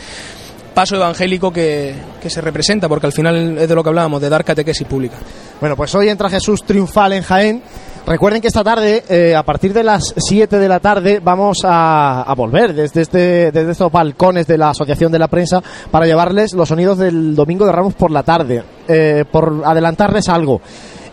[0.73, 4.29] paso evangélico que, que se representa, porque al final es de lo que hablábamos, de
[4.29, 5.17] dar catequesis pública.
[5.59, 7.63] Bueno, pues hoy entra Jesús triunfal en Jaén.
[8.05, 12.23] Recuerden que esta tarde, eh, a partir de las 7 de la tarde, vamos a,
[12.23, 15.61] a volver desde, este, desde estos balcones de la Asociación de la Prensa
[15.91, 18.63] para llevarles los sonidos del Domingo de Ramos por la tarde.
[18.87, 20.61] Eh, por adelantarles algo.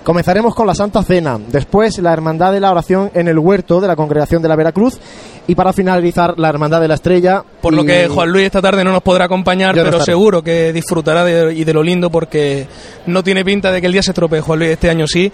[0.03, 3.89] Comenzaremos con la Santa Cena, después la Hermandad de la Oración en el Huerto de
[3.89, 4.99] la Congregación de la Veracruz
[5.47, 7.45] y para finalizar la Hermandad de la Estrella.
[7.61, 10.73] Por lo que Juan Luis esta tarde no nos podrá acompañar, Yo pero seguro que
[10.73, 12.67] disfrutará de, y de lo lindo porque
[13.07, 14.71] no tiene pinta de que el día se estropee, Juan Luis.
[14.71, 15.31] Este año sí,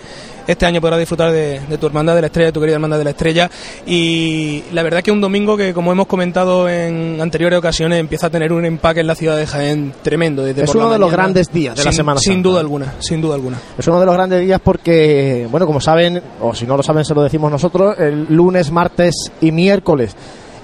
[0.46, 2.98] este año podrá disfrutar de, de tu hermandad de la estrella, de tu querida hermandad
[2.98, 3.50] de la estrella.
[3.86, 8.26] Y la verdad que es un domingo que, como hemos comentado en anteriores ocasiones, empieza
[8.26, 10.44] a tener un empaque en la ciudad de Jaén tremendo.
[10.44, 12.48] Desde Es por la uno de los grandes días de la Semana Sin Santa.
[12.48, 13.58] duda alguna, sin duda alguna.
[13.78, 17.04] Es uno de los grandes días porque, bueno, como saben, o si no lo saben,
[17.04, 20.14] se lo decimos nosotros, el lunes, martes y miércoles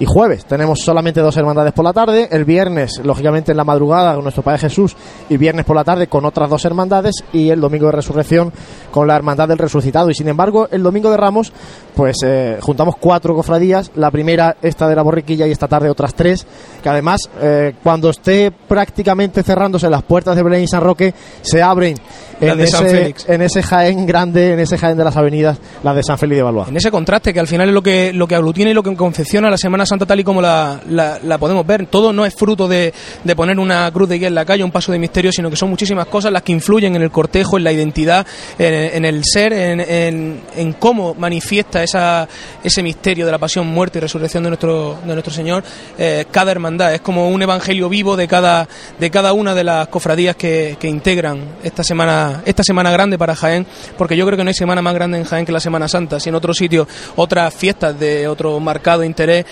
[0.01, 4.15] y jueves tenemos solamente dos hermandades por la tarde, el viernes, lógicamente en la madrugada
[4.15, 4.95] con nuestro Padre Jesús
[5.29, 8.51] y viernes por la tarde con otras dos hermandades y el domingo de resurrección
[8.89, 10.09] con la hermandad del resucitado.
[10.09, 11.53] Y sin embargo, el domingo de Ramos,
[11.95, 16.15] pues eh, juntamos cuatro cofradías, la primera esta de la borriquilla y esta tarde otras
[16.15, 16.47] tres,
[16.81, 21.61] que además eh, cuando esté prácticamente cerrándose las puertas de Belén y San Roque, se
[21.61, 21.95] abren
[22.39, 26.17] en ese, en ese Jaén grande, en ese Jaén de las avenidas, las de San
[26.17, 26.69] Félix de Valois.
[26.69, 28.95] En ese contraste que al final es lo que, lo que aglutina y lo que
[28.95, 31.85] confecciona la Semana Santa tal y como la, la- la podemos ver.
[31.87, 34.71] Todo no es fruto de, de poner una cruz de guía en la calle, un
[34.71, 37.63] paso de misterio, sino que son muchísimas cosas las que influyen en el cortejo, en
[37.65, 38.25] la identidad,
[38.57, 42.27] en, el ser, en, en- en cómo manifiesta esa,
[42.63, 45.63] ese misterio de la pasión, muerte y resurrección de nuestro, de nuestro Señor.
[45.97, 48.67] eh, cada hermandad es como un evangelio vivo de cada,
[48.99, 53.35] de cada una de las cofradías que, que integran esta semana, esta semana grande para
[53.35, 53.65] Jaén,
[53.97, 56.19] porque yo creo que no hay semana más grande en Jaén que la Semana Santa.
[56.19, 56.87] Si en otro sitio
[57.17, 59.45] otras fiestas de otro marcado interés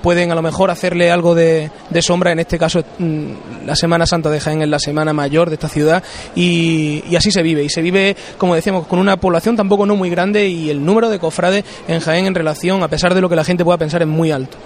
[0.00, 1.70] pueden a lo mejor hacerle algo de,
[2.00, 5.54] sombra, en este caso mm, la Semana Santa de Jaén es la semana mayor de
[5.54, 6.02] esta ciudad
[6.34, 7.64] y, y así se vive.
[7.64, 11.08] Y se vive, como decíamos, con una población tampoco no muy grande y el número
[11.08, 14.02] de cofrades en Jaén en relación, a pesar de lo que la gente pueda pensar,
[14.02, 14.56] es muy alto.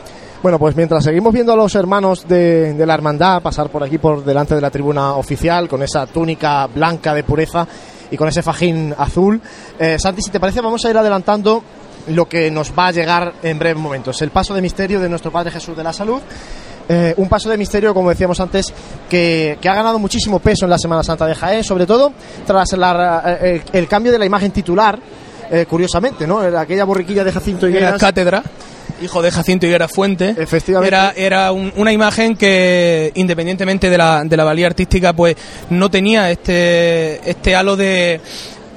[0.42, 3.98] Bueno, pues mientras seguimos viendo a los hermanos de, de la hermandad pasar por aquí,
[3.98, 7.66] por delante de la tribuna oficial, con esa túnica blanca de pureza
[8.10, 9.38] y con ese fajín azul,
[9.78, 11.62] eh, Santi, si te parece, vamos a ir adelantando
[12.08, 14.20] lo que nos va a llegar en breves momentos.
[14.22, 16.20] El paso de misterio de nuestro Padre Jesús de la Salud.
[16.92, 18.72] Eh, un paso de misterio, como decíamos antes,
[19.08, 22.12] que, que ha ganado muchísimo peso en la Semana Santa de Jaén, sobre todo
[22.44, 24.98] tras la- eh, el, el cambio de la imagen titular,
[25.52, 26.40] eh, curiosamente, ¿no?
[26.40, 28.00] Aquella borriquilla de Jacinto Era Higueras.
[28.00, 28.42] cátedra,
[29.02, 30.34] hijo de Jacinto Higuera Fuente.
[30.36, 30.88] Efectivamente.
[30.88, 35.36] Era, era un- una imagen que, independientemente de la, de la valía artística, pues
[35.70, 38.20] no tenía este, este halo de,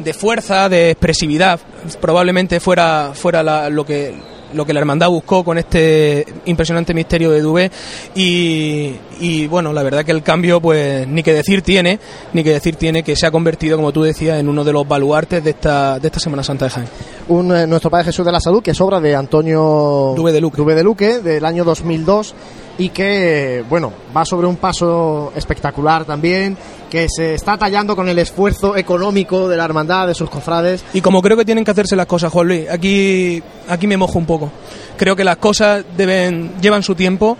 [0.03, 1.59] de fuerza, de expresividad.
[2.01, 4.13] Probablemente fuera, fuera la- lo que
[4.53, 7.71] lo que la hermandad buscó con este impresionante misterio de Dubé
[8.13, 11.99] y, y, bueno, la verdad que el cambio pues ni que decir tiene,
[12.33, 14.87] ni que decir tiene que se ha convertido, como tú decías, en uno de los
[14.87, 16.87] baluartes de esta, de esta Semana Santa de Jaén.
[17.29, 20.39] un, eh, nuestro Padre Jesús de la Salud, que es obra de Antonio Dube de
[20.41, 20.57] Luque.
[20.57, 22.35] Dube de Luque, del año 2002,
[22.77, 26.57] y que, bueno, va sobre un paso espectacular también,
[26.89, 30.83] que se está tallando con el esfuerzo económico de la hermandad, de sus cofrades.
[30.93, 34.17] Y como creo que tienen que hacerse las cosas, Juan Luis, aquí, aquí me mojo
[34.17, 34.51] un poco.
[34.97, 37.37] Creo que las cosas deben, llevan su tiempo.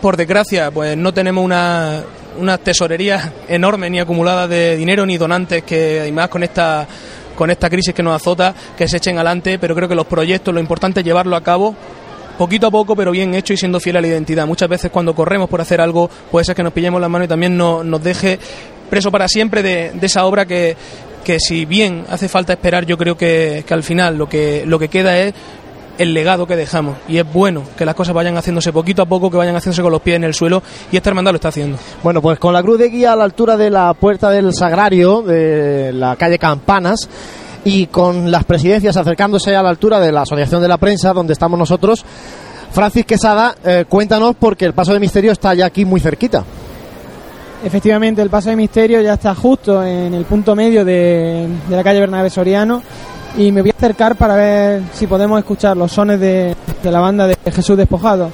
[0.00, 2.02] Por desgracia, pues no tenemos una,
[2.38, 6.86] una tesorería enorme ni acumulada de dinero ni donantes que además con esta
[7.36, 10.52] con esta crisis que nos azota, que se echen adelante, pero creo que los proyectos,
[10.52, 11.74] lo importante es llevarlo a cabo
[12.42, 14.46] poquito a poco, pero bien hecho y siendo fiel a la identidad.
[14.48, 17.28] Muchas veces cuando corremos por hacer algo, puede ser que nos pillemos la mano y
[17.28, 18.38] también no- nos deje
[18.90, 20.76] preso para siempre de, esa obra que,
[21.24, 24.78] que si bien hace falta esperar, yo creo que, que al final lo que, lo
[24.80, 25.32] que queda es
[25.98, 26.96] el legado que dejamos.
[27.08, 29.92] Y es bueno que las cosas vayan haciéndose poquito a poco, que vayan haciéndose con
[29.92, 31.78] los pies en el suelo, y esta hermandad lo está haciendo.
[32.02, 35.22] Bueno, pues con la cruz de guía a la altura de la puerta del Sagrario,
[35.22, 37.08] de la calle Campanas,
[37.64, 41.32] y con las presidencias acercándose a la altura de la Asociación de la Prensa, donde
[41.32, 42.04] estamos nosotros,
[42.72, 46.44] Francis Quesada, eh, cuéntanos porque el paso de misterio está ya aquí muy cerquita.
[47.64, 52.00] Efectivamente, el paso de misterio ya está justo en el punto medio de, la calle
[52.00, 52.82] Bernabé Soriano
[53.36, 57.26] y me voy a acercar para ver si podemos escuchar los sones de la banda
[57.26, 58.30] de Jesús Despojado.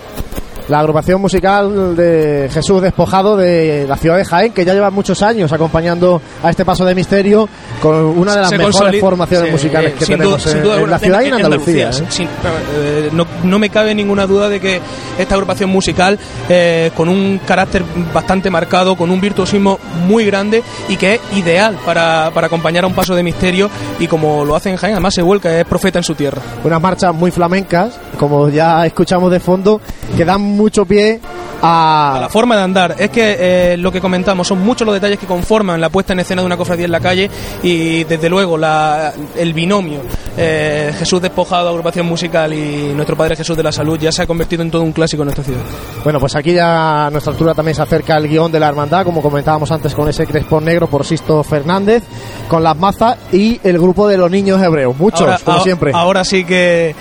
[0.69, 5.23] La agrupación musical de Jesús Despojado de la ciudad de Jaén, que ya lleva muchos
[5.23, 7.49] años acompañando a este paso de misterio
[7.81, 10.73] con una de las Se mejores formaciones sí, musicales que sin tenemos duda- en, duda
[10.75, 11.89] en alguna, la ciudad y en Andalucía.
[11.91, 11.93] ¿eh?
[12.11, 12.29] sin-
[12.77, 14.79] eh, no, no me cabe ninguna duda de que
[15.19, 16.19] esta agrupación musical,
[16.51, 21.79] eh, con un carácter bastante marcado, con un virtuosismo muy grande y que es ideal
[21.87, 25.15] para, para acompañar a un paso de misterio y como lo hace en Jaén, además
[25.15, 26.43] se vuelca, es profeta en su tierra.
[26.63, 29.81] unas marchas muy flamencas, como ya escuchamos de fondo,
[30.17, 32.19] que dan mucho pie a a...
[32.21, 32.97] la forma de andar.
[32.99, 36.21] Es que eh, lo que comentamos son muchos los detalles que conforman la puesta en
[36.21, 37.31] escena de una cofradía en la calle
[37.63, 40.01] y desde luego la, el binomio
[40.37, 44.27] eh, Jesús despojado, agrupación musical y nuestro Padre Jesús de la Salud ya se ha
[44.27, 45.61] convertido en todo un clásico en nuestra ciudad.
[46.05, 49.05] Bueno, pues aquí ya a nuestra altura también se acerca el guion de la hermandad,
[49.05, 52.03] como comentábamos antes con ese crespón negro por Sisto Fernández,
[52.49, 55.93] con las mazas y el grupo de los niños hebreos, muchos, ahora, como siempre.
[55.95, 56.95] Ahora sí que,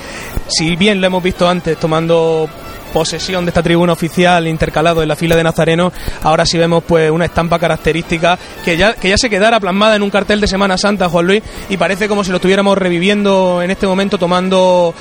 [0.48, 2.50] si bien lo hemos visto antes tomando
[2.94, 5.92] posesión de esta tribuna oficial intercalado en la fila de Nazareno,
[6.24, 10.04] ahora sí vemos pues una estampa característica que ya, que ya se quedara plasmada en
[10.04, 13.72] un cartel de Semana Santa, Juan Luis, y parece como si lo estuviéramos reviviendo en
[13.72, 14.94] este momento tomando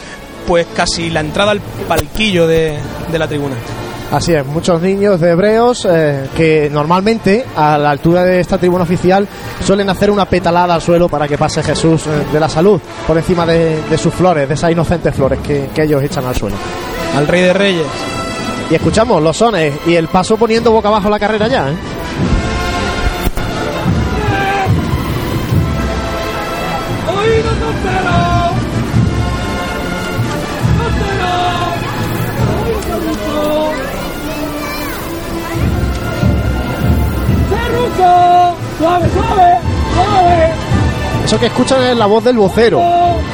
[0.46, 2.78] pues casi la entrada al palquillo de,
[3.10, 3.56] de la tribuna.
[4.10, 8.84] Así es, muchos niños de hebreos eh, que normalmente a la altura de esta tribuna
[8.84, 9.26] oficial
[9.64, 13.16] suelen hacer una petalada al suelo para que pase Jesús eh, de la salud por
[13.16, 16.56] encima de, sus flores, de esas inocentes flores que ellos echan al suelo.
[17.16, 17.86] Al Rey de Reyes.
[18.70, 21.70] Y escuchamos los sones y el paso poniendo boca abajo la carrera ya.
[21.70, 21.76] ¿eh?
[41.26, 42.80] Eso que escuchan es la voz del vocero,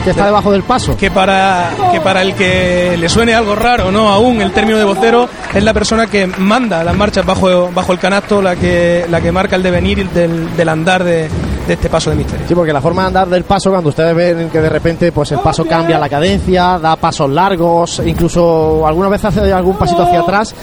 [0.02, 0.96] que está debajo del paso.
[0.96, 4.84] que para que para el que le suene algo raro no aún el término de
[4.84, 9.20] vocero es la persona que manda las marchas bajo bajo el canasto la que la
[9.20, 11.28] que marca el devenir del, del andar de,
[11.66, 14.14] de este paso de misterio Sí, porque la forma de andar del paso, cuando ustedes
[14.14, 19.08] ven que de repente pues el paso cambia la cadencia, da pasos largos, incluso alguna
[19.10, 20.54] vez hace algún pasito hacia atrás,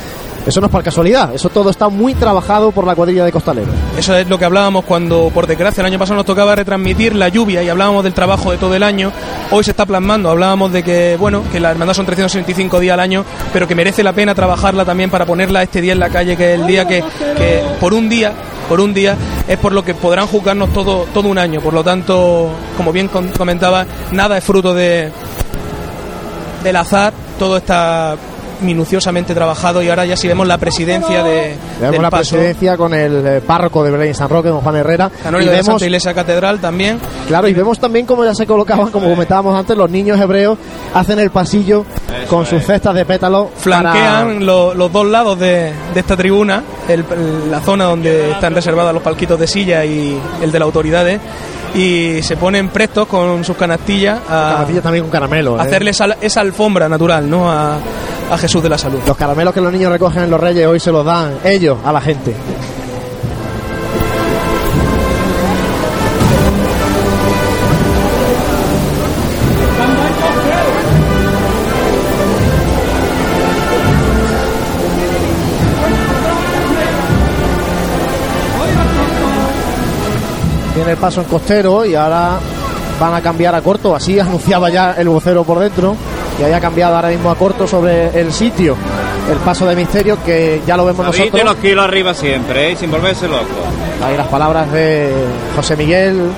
[0.49, 3.73] eso no es por casualidad, eso todo está muy trabajado por la cuadrilla de costaleros.
[3.97, 7.29] eso es lo que hablábamos cuando por desgracia el año pasado nos tocaba retransmitir la
[7.29, 9.11] lluvia y hablábamos del trabajo de todo el año
[9.51, 12.99] hoy se está plasmando hablábamos de que bueno que la hermandad son 365 días al
[12.99, 13.23] año
[13.53, 16.53] pero que merece la pena trabajarla también para ponerla este día en la calle que
[16.53, 17.03] es el día que,
[17.37, 18.33] que por un día
[18.67, 19.15] por un día
[19.47, 23.07] es por lo que podrán juzgarnos todo todo un año por lo tanto como bien
[23.07, 25.11] com- comentaba nada es fruto de
[26.63, 28.15] del azar todo está
[28.61, 32.31] minuciosamente trabajado y ahora ya sí vemos la presidencia de, Vemos del la paso.
[32.35, 35.09] presidencia con el eh, párroco de Belén San Roque, don Juan Herrera.
[35.23, 36.99] Canónigo y de la vemos, Santa Iglesia Catedral también.
[37.27, 40.57] claro, y vemos también cómo ya se colocaban, como comentábamos antes, los niños hebreos
[40.93, 41.85] hacen el pasillo
[42.29, 43.47] con sus cestas de pétalos.
[43.57, 47.05] Flanquean lo- los dos lados de, de esta tribuna, el-
[47.49, 51.19] la zona donde están reservados los palquitos de silla y el de las autoridades,
[51.75, 55.59] y se ponen prestos con sus canastillas a, canastillas también con caramelo.
[55.59, 55.67] a ¿eh?
[55.67, 57.49] hacerle esa, esa alfombra natural ¿no?
[57.51, 57.77] a,
[58.29, 58.99] a Jesús de la Salud.
[59.07, 61.91] Los caramelos que los niños recogen en los reyes hoy se los dan ellos a
[61.91, 62.35] la gente.
[80.75, 82.39] Tiene el paso en costero y ahora
[82.99, 83.95] van a cambiar a corto.
[83.95, 85.95] Así anunciaba ya el vocero por dentro.
[86.39, 88.75] Y haya cambiado ahora mismo a corto sobre el sitio.
[89.29, 91.41] El paso de misterio que ya lo vemos David nosotros.
[91.43, 92.75] unos kilos arriba siempre, ¿eh?
[92.75, 93.43] sin volverse loco.
[94.03, 95.11] Ahí las palabras de
[95.55, 96.31] José Miguel.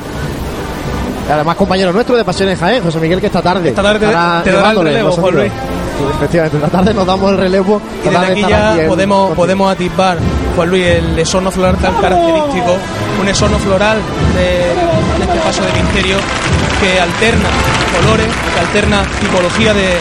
[1.32, 3.70] Además, compañero nuestro de Pasiones Jaén, José Miguel, que esta tarde.
[3.70, 5.36] Esta tarde te dará el relevo, los Juan.
[5.36, 5.52] Luis.
[6.16, 7.82] Efectivamente, esta tarde nos damos el relevo.
[8.04, 10.18] Y desde aquí ya aquí podemos, podemos atisbar,
[10.56, 12.76] Juan Luis, el esorno floral tan característico,
[13.22, 13.99] un esorno floral
[14.36, 14.41] de,
[15.20, 16.18] de este paso de misterio
[16.82, 17.48] que alterna
[18.02, 19.98] colores, que alterna tipología de,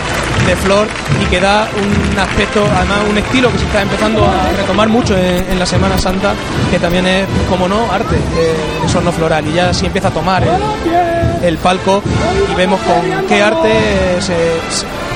[0.46, 0.86] de flor
[1.22, 5.16] y que da un aspecto, además un estilo que se está empezando a retomar mucho
[5.16, 6.32] en, en la Semana Santa,
[6.70, 9.46] que también es, como no, arte, eh, el esorno floral.
[9.48, 10.42] Y ya sí empieza a tomar
[11.42, 12.02] el, palco
[12.50, 14.60] y vemos con qué arte eh, se-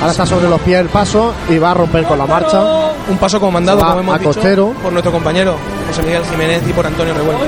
[0.05, 2.61] Ahora está sobre los pies el paso y va a romper con la marcha.
[3.09, 4.73] un paso comandado, como hemos a dicho, costero.
[4.83, 5.57] por nuestro compañero
[5.89, 7.45] José Miguel Jiménez y por Antonio Revuelto.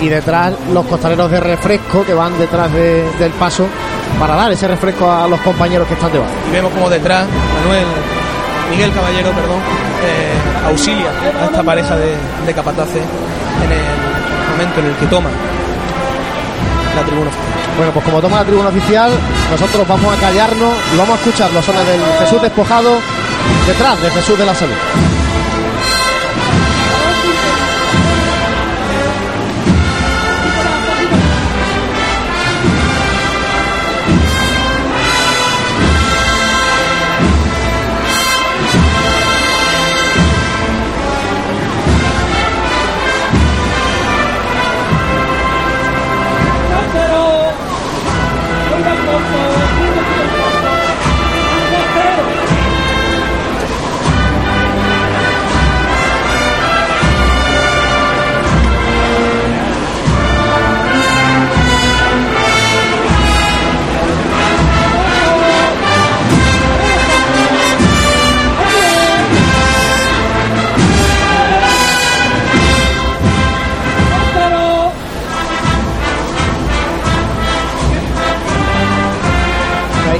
[0.00, 3.66] Y detrás los costaleros de refresco que van detrás de- del paso
[4.18, 6.32] para dar ese refresco a los compañeros que están debajo.
[6.48, 7.26] Y vemos como detrás
[7.62, 7.84] Manuel,
[8.70, 9.58] Miguel Caballero, perdón,
[10.04, 11.10] eh, auxilia
[11.40, 12.14] a esta pareja de,
[12.46, 13.02] de capataces
[13.64, 15.28] en el momento en el que toma
[16.96, 17.59] la tribuna oficial.
[17.80, 19.10] Bueno, pues como toma la tribuna oficial,
[19.50, 22.98] nosotros vamos a callarnos y vamos a escuchar los sones del Jesús despojado
[23.66, 25.19] detrás de Jesús de la Salud.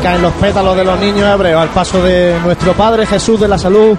[0.02, 3.58] Caen los pétalos de los niños hebreos al paso de nuestro Padre Jesús de la
[3.58, 3.96] Salud,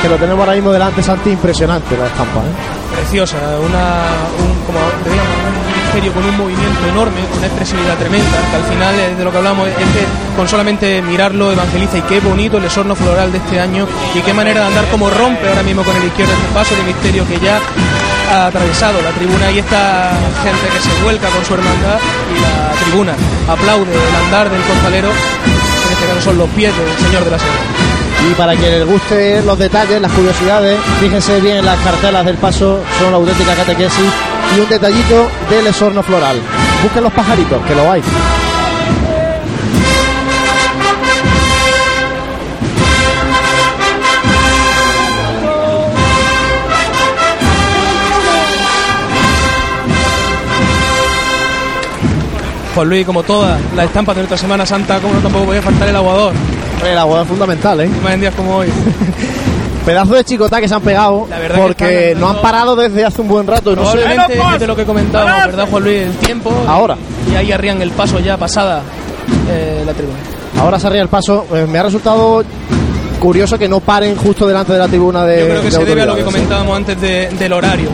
[0.00, 2.40] que lo tenemos ahora mismo delante, Santi, impresionante la estampa.
[2.40, 2.96] ¿eh?
[2.96, 4.02] Preciosa, una,
[4.38, 9.16] un, como un misterio con un movimiento enorme, con una expresividad tremenda, que al final
[9.16, 10.04] de lo que hablamos, es que
[10.36, 14.34] con solamente mirarlo evangeliza y qué bonito el esorno floral de este año y qué
[14.34, 17.38] manera de andar como rompe ahora mismo con el izquierdo este paso de misterio que
[17.38, 17.60] ya
[18.32, 20.12] ha atravesado la tribuna y esta
[20.42, 21.98] gente que se vuelca con su hermandad
[22.34, 23.14] y la tribuna
[23.46, 27.38] aplaude el andar del costalero, en este caso son los pies del Señor de la
[27.38, 27.52] Salud.
[28.30, 32.36] Y para que les guste los detalles, las curiosidades, fíjense bien en las cartelas del
[32.36, 34.10] paso, son la auténtica catequesis
[34.56, 36.40] y un detallito del esorno floral.
[36.82, 38.02] Busquen los pajaritos, que lo hay.
[52.74, 55.88] Juan Luis, como todas las estampas de nuestra Semana Santa, como no tampoco podía faltar
[55.88, 56.32] el aguador,
[56.84, 57.90] El agua es fundamental, ¿eh?
[58.02, 58.68] más en días como hoy.
[59.84, 62.76] Pedazo de chicotá que se han pegado La verdad que porque están no han parado
[62.76, 63.72] desde hace un buen rato.
[63.72, 65.96] y No sé, Probablemente es de lo que comentábamos, ¿verdad, Juan Luis?
[66.02, 66.52] El tiempo.
[66.68, 66.96] Ahora.
[67.30, 68.82] Y ahí arrían el paso ya pasada
[69.50, 70.18] eh, la tribuna.
[70.60, 71.46] ahora se arría el paso.
[71.52, 72.44] Eh, me ha resultado
[73.18, 75.40] curioso que no paren justo delante de la tribuna de.
[75.40, 77.88] Yo creo que de se debe a lo que comentábamos antes de- del horario.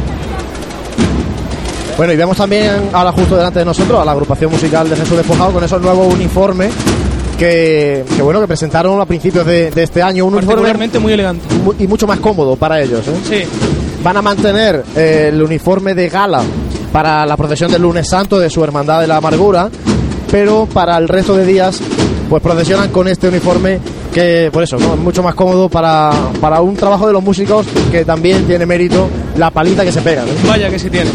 [1.99, 5.17] Bueno, y vemos también ahora justo delante de nosotros a la agrupación musical de Jesús
[5.17, 6.73] Despojado con esos nuevos uniformes
[7.37, 10.25] que, que, bueno que presentaron a principios de, de este año.
[10.25, 11.43] Un uniforme Particularmente muy elegante.
[11.65, 13.01] mu- y mucho más cómodo para ellos.
[13.09, 13.13] ¿eh?
[13.29, 13.49] Sí,
[14.03, 16.41] Van a mantener eh, el uniforme de gala
[16.93, 19.69] para la procesión del lunes santo de su Hermandad de la Amargura,
[20.31, 21.81] pero para el resto de días
[22.31, 23.81] pues procesionan con este uniforme
[24.15, 24.95] que por eso, ¿no?
[24.95, 29.09] es mucho más cómodo para, para un trabajo de los músicos que también tiene mérito
[29.37, 30.23] la paliza que se pega.
[30.23, 30.49] ¿no?
[30.49, 31.11] Vaya que sí tiene.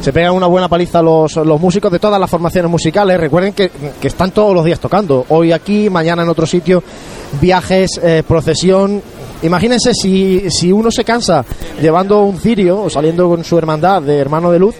[0.00, 3.18] Se pegan una buena paliza los, los músicos de todas las formaciones musicales.
[3.18, 3.70] Recuerden que,
[4.00, 5.26] que están todos los días tocando.
[5.28, 6.82] Hoy aquí, mañana en otro sitio.
[7.40, 9.02] Viajes, eh, procesión.
[9.42, 11.44] Imagínense si, si uno se cansa
[11.80, 14.74] llevando un cirio o saliendo con su hermandad de hermano de luz.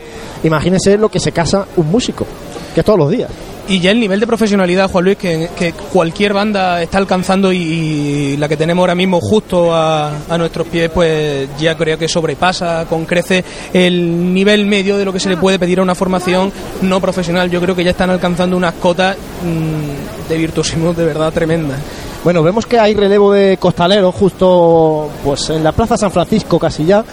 [0.44, 2.24] Imagínense lo que se casa un músico,
[2.74, 3.30] que es todos los días.
[3.68, 8.48] Y ya el nivel de profesionalidad, Juan Luis, que, cualquier banda está alcanzando y, la
[8.48, 13.04] que tenemos ahora mismo justo a, a nuestros pies, pues ya creo que sobrepasa con
[13.04, 13.44] crece
[13.74, 16.50] el nivel medio de lo que se le puede pedir a una formación
[16.80, 17.50] no profesional.
[17.50, 21.78] Yo creo que ya están alcanzando unas cotas mm, de virtuosismo de verdad tremendas.
[22.24, 26.84] Bueno, vemos que hay relevo de costaleros justo pues en la Plaza San Francisco, casi
[26.84, 27.04] ya,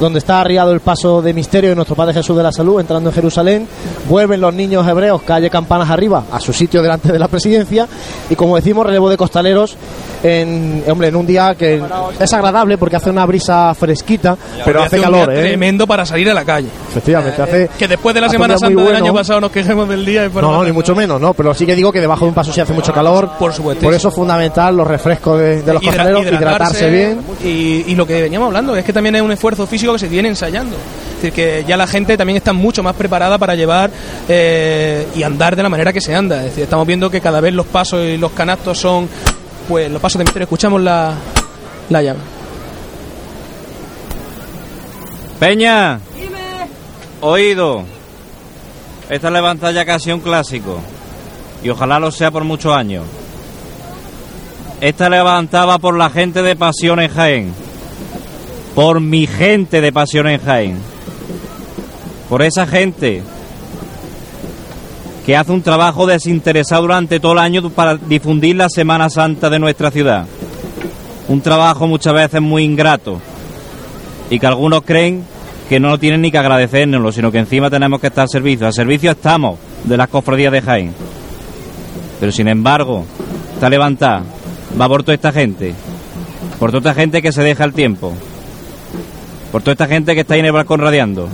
[0.00, 3.10] donde está arriado el paso de misterio de nuestro Padre Jesús de la Salud, entrando
[3.10, 3.68] en Jerusalén.
[4.08, 7.86] Vuelven los niños hebreos, calle Campanas arriba, a su sitio delante de la presidencia.
[8.30, 9.76] Y como decimos, relevo de costaleros
[10.22, 11.82] en, hombre, en un día que
[12.18, 15.40] es agradable porque hace una brisa fresquita, pero hace un calor, ¿eh?
[15.40, 16.68] Tremendo para salir a la calle.
[16.88, 17.70] Efectivamente, Eh, hace.
[17.78, 20.24] que después de la hace Semana Santa del año pasado nos quejemos del día.
[20.24, 22.34] y No, lo ni mucho menos, no, pero sí que digo que debajo de un
[22.34, 23.28] paso sí hace mucho calor.
[23.38, 23.84] Por supuesto.
[23.84, 27.20] Por eso es fundamental los refrescos de, de los Hidra- costaleros, hidratarse bien.
[27.42, 30.08] Y, y lo que veníamos hablando es que también es un esfuerzo físico que se
[30.08, 30.76] viene ensayando.
[30.76, 33.90] Es decir, que ya la gente también está mucho más preparada para llevar
[34.28, 36.38] eh, y andar de la manera que se anda.
[36.38, 39.08] Es decir, estamos viendo que cada vez los pasos y los canastos son,
[39.68, 40.44] pues, los pasos de misterio.
[40.44, 41.14] Escuchamos la,
[41.90, 42.18] la llave.
[45.40, 45.98] Peña.
[47.20, 47.82] Oído.
[49.10, 50.78] Esta levantada ya casi un clásico.
[51.62, 53.04] Y ojalá lo sea por muchos años.
[54.84, 57.54] Esta levantaba por la gente de Pasión en Jaén.
[58.74, 60.76] Por mi gente de Pasión en Jaén.
[62.28, 63.22] Por esa gente
[65.24, 69.58] que hace un trabajo desinteresado durante todo el año para difundir la Semana Santa de
[69.58, 70.26] nuestra ciudad.
[71.28, 73.22] Un trabajo muchas veces muy ingrato
[74.28, 75.24] y que algunos creen
[75.66, 78.66] que no tienen ni que agradecérnoslo, sino que encima tenemos que estar al servicio.
[78.66, 80.94] Al servicio estamos de las cofradías de Jaén.
[82.20, 83.06] Pero sin embargo,
[83.54, 84.24] está levantada,
[84.80, 85.74] va por toda esta gente,
[86.58, 88.12] por toda esta gente que se deja el tiempo,
[89.52, 91.28] por toda esta gente que está ahí en el balcón radiando,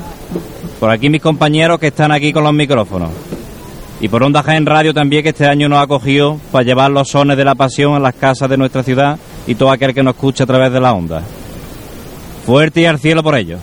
[0.79, 3.11] por aquí mis compañeros que están aquí con los micrófonos.
[4.03, 7.09] Y por Onda Jaén Radio también que este año nos ha acogido para llevar los
[7.09, 10.15] sones de la pasión a las casas de nuestra ciudad y todo aquel que nos
[10.15, 11.23] escucha a través de la onda.
[12.47, 13.59] Fuerte y al cielo por ello.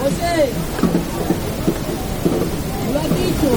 [0.00, 0.48] José,
[2.92, 3.50] lo has dicho,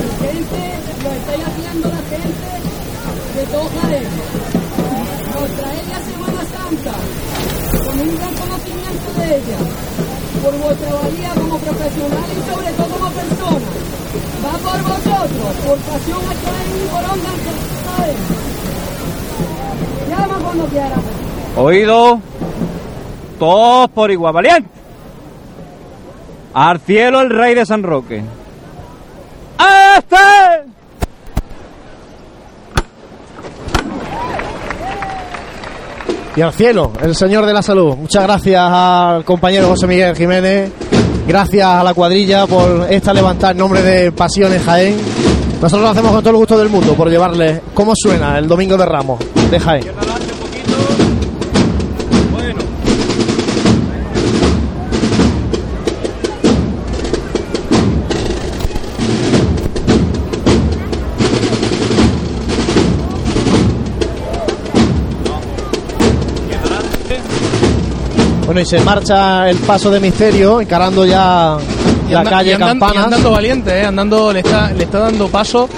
[0.00, 0.62] la gente,
[1.02, 2.50] lo estáis haciendo la gente
[3.34, 4.08] de todo Jaén.
[5.34, 6.94] Nos traéis la Semana Santa
[7.84, 9.58] con un gran conocimiento de ella,
[10.42, 13.70] por vuestra valía como profesional y sobre todo como persona.
[14.44, 18.44] Va por vosotros, por pasión a Jaén y por onda a Jaén.
[20.10, 21.00] Llama cuando quieras.
[21.56, 22.20] Oído.
[23.38, 24.68] Todos por igual, valiente.
[26.52, 28.22] Al cielo el rey de San Roque.
[29.58, 30.16] ¡Este!
[36.36, 37.96] Y al cielo, el Señor de la Salud.
[37.96, 40.72] Muchas gracias al compañero José Miguel Jiménez.
[41.26, 44.96] Gracias a la cuadrilla por esta levantada en nombre de Pasiones Jaén.
[45.60, 48.76] Nosotros lo hacemos con todo el gusto del mundo por llevarles cómo suena el Domingo
[48.76, 49.20] de Ramos
[49.50, 49.84] de Jaén.
[68.54, 71.56] Bueno, y se marcha el paso de misterio, encarando ya
[72.08, 73.04] la anda- calle andan- y Campanas.
[73.06, 73.84] andando valiente, ¿eh?
[73.84, 75.68] andando, le está, le está dando paso.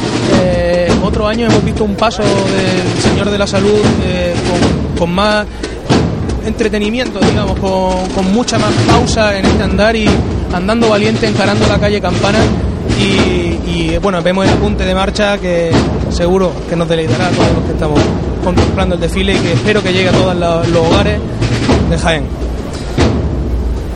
[0.43, 5.11] Eh, otro año hemos visto un paso del Señor de la Salud eh, con, con
[5.14, 5.47] más
[6.45, 10.07] entretenimiento, digamos, con, con mucha más pausa en este andar y
[10.53, 12.41] andando valiente, encarando la calle Campana.
[13.01, 15.70] Y, y, bueno, vemos el apunte de marcha que
[16.11, 17.99] seguro que nos deleitará a todos los que estamos
[18.45, 21.18] contemplando el desfile y que espero que llegue a todos los hogares
[21.89, 22.24] de Jaén.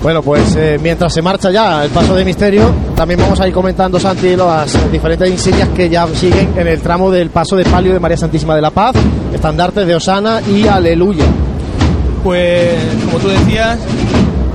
[0.02, 3.52] Bueno, pues eh, mientras se marcha ya el paso de misterio, también vamos a ir
[3.52, 7.92] comentando, Santi, las diferentes insignias que ya siguen en el tramo del paso de palio
[7.92, 8.96] de María Santísima de la Paz,
[9.34, 11.26] estandartes de Osana y Aleluya.
[12.24, 13.78] Pues, como tú decías,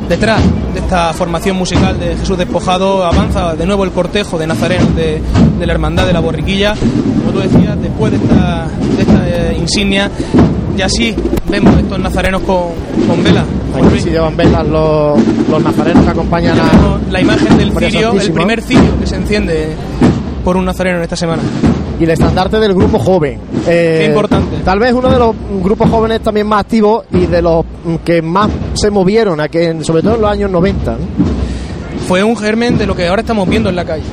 [0.09, 0.41] detrás
[0.73, 5.21] de esta formación musical de Jesús Despojado avanza de nuevo el cortejo de nazarenos de,
[5.59, 6.73] la Hermandad de la Borriquilla.
[6.73, 8.67] Como tú decías, después de esta,
[9.27, 10.09] eh, insignia,
[10.75, 11.15] y así
[11.49, 12.69] vemos estos nazarenos con,
[13.07, 13.45] con vela.
[13.75, 15.19] Aquí sí llevan velas los,
[15.49, 19.69] los nazarenos que acompañan a La imagen del cirio, el primer cirio que se enciende
[20.43, 21.41] por un nazareno en esta semana.
[21.99, 23.39] y el estandarte del grupo joven.
[23.67, 24.57] Eh, Qué importante.
[24.63, 27.65] Tal vez uno de los grupos jóvenes también más activos y de los
[28.03, 30.91] que más se movieron, a que, sobre todo en los años 90.
[30.91, 30.97] ¿no?
[32.07, 34.03] fue un germen de lo que ahora estamos viendo en la calle.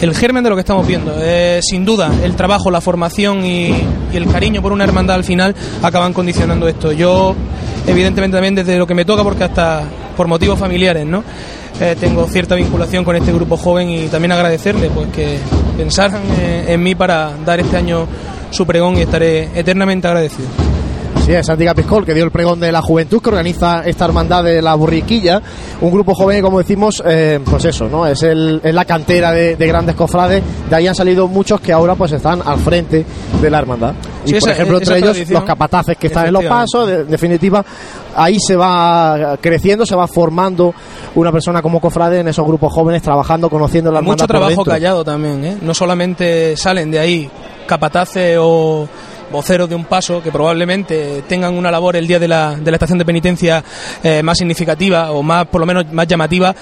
[0.00, 1.12] El germen de lo que estamos viendo.
[1.18, 3.68] Eh, sin duda, el trabajo, la formación y,
[4.12, 6.90] y el cariño por una hermandad al final acaban condicionando esto.
[6.90, 7.34] Yo,
[7.86, 9.82] evidentemente, también desde lo que me toca, porque hasta
[10.16, 11.24] por motivos familiares, ¿no?
[11.80, 15.38] Eh, tengo cierta vinculación con este grupo joven y también agradecerle pues que
[15.78, 18.06] pensaran eh, en mí para dar este año
[18.50, 20.48] su pregón y estaré eternamente agradecido.
[21.24, 24.44] Sí, es Santi Capiscol, que dio el pregón de la juventud, que organiza esta hermandad
[24.44, 25.40] de la burriquilla.
[25.80, 28.06] Un grupo joven, como decimos, eh, pues eso, ¿no?
[28.06, 30.42] Es, el, es la cantera de, de grandes cofrades.
[30.68, 33.06] De ahí han salido muchos que ahora pues están al frente
[33.40, 33.94] de la hermandad.
[34.24, 36.86] Y, Sí, por esa- ejemplo, entre ellos, los capataces que están en los pasos.
[36.86, 37.64] De- en definitiva,
[38.14, 40.74] ahí se va creciendo, se va formando
[41.14, 45.44] una persona como cofrade en esos grupos jóvenes, trabajando, conociendo la Mucho trabajo callado también,
[45.44, 45.56] ¿eh?
[45.62, 47.30] No solamente salen de ahí
[47.66, 48.88] capataces o
[49.32, 52.76] voceros de un paso que probablemente tengan una labor el día de la, de la
[52.76, 53.62] estación de penitencia
[54.02, 56.52] eh, más significativa o más por lo menos más llamativa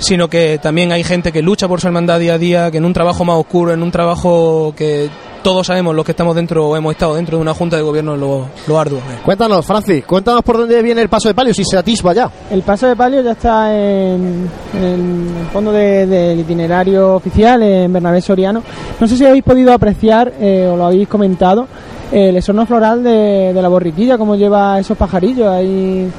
[0.00, 2.84] sino que también hay gente que lucha por su hermandad día a día que en
[2.86, 5.08] un trabajo más oscuro en un trabajo que
[5.42, 8.16] todos sabemos los que estamos dentro o hemos estado dentro de una junta de gobierno
[8.16, 9.00] lo, lo arduo.
[9.24, 12.30] Cuéntanos, Francis, cuéntanos por dónde viene el paso de palio, si se atisba ya.
[12.50, 17.92] El paso de palio ya está en, en el fondo de- del itinerario oficial en
[17.92, 18.62] Bernabé Soriano.
[19.00, 21.66] No sé si habéis podido apreciar eh, o lo habéis comentado
[22.10, 26.10] el esorno floral de, de la borriquilla, cómo lleva esos pajarillos ahí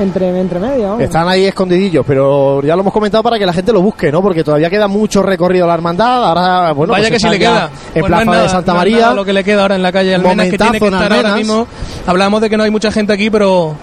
[0.00, 0.98] entre, entre medio.
[0.98, 4.20] Están ahí escondidillos, pero ya lo hemos comentado para que la gente lo busque, ¿no?
[4.22, 6.24] Porque todavía queda mucho recorrido a la hermandad.
[6.24, 7.70] Ahora, bueno, Vaya pues que si le queda.
[7.94, 9.12] En Pues Plaza nada, de Santa María.
[9.12, 11.66] lo que le queda ahora en la calle Almenas, que tiene que estar ahora mismo.
[12.06, 13.74] Hablamos de que no hay mucha gente aquí, pero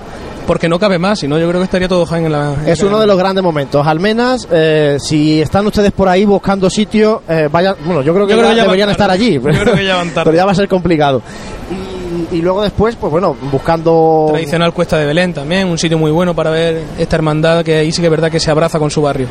[0.47, 2.53] porque no cabe más, si no yo creo que estaría todo Jaén en la...
[2.53, 3.85] en Es uno de los grandes momentos.
[3.87, 8.33] Almenas, eh, si están ustedes por ahí buscando sitio, eh, vayan, bueno, yo creo que,
[8.33, 9.33] Yo creo ya que ya deberían estar allí.
[9.33, 10.25] Yo creo que ya van tarde.
[10.25, 11.21] pero ya va a ser complicado.
[12.31, 16.11] Y, y luego después, pues bueno, buscando Tradicional Cuesta de Belén también, un sitio muy
[16.11, 18.91] bueno para ver esta hermandad que ahí sí que es verdad que se abraza con
[18.91, 19.27] su barrio.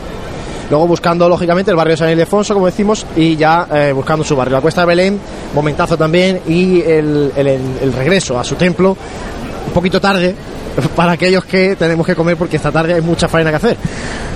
[0.70, 4.34] Luego buscando, lógicamente, el barrio de San Ildefonso, como decimos, y ya eh, buscando su
[4.34, 4.54] barrio.
[4.56, 5.20] La Cuesta de Belén,
[5.54, 7.48] momentazo también, y el, el-
[7.82, 8.96] el regreso a su templo,
[9.66, 10.34] un poquito tarde,
[10.96, 13.76] para aquellos que tenemos que comer, porque esta tarde hay mucha faena que hacer.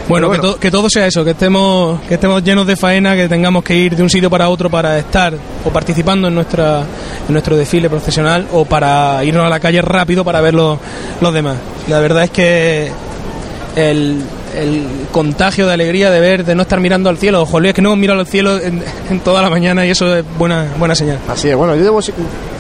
[0.09, 3.29] Bueno, Que, to- que todo sea eso, que estemos, que estemos llenos de faena, que
[3.29, 5.35] tengamos que ir de un sitio para otro para estar
[5.65, 6.81] o participando en, nuestra,
[7.27, 10.79] en nuestro desfile profesional o para irnos a la calle rápido para ver los,
[11.21, 11.57] los demás.
[11.89, 12.91] La verdad es que
[13.77, 14.23] el,
[14.57, 17.75] el contagio de alegría de ver, de no estar mirando al cielo, ojo, Luis, es
[17.75, 20.67] que no hemos mirado al cielo en, en toda la mañana y eso es buena,
[20.79, 21.19] buena señal.
[21.29, 22.01] Así es, bueno, yo llevo,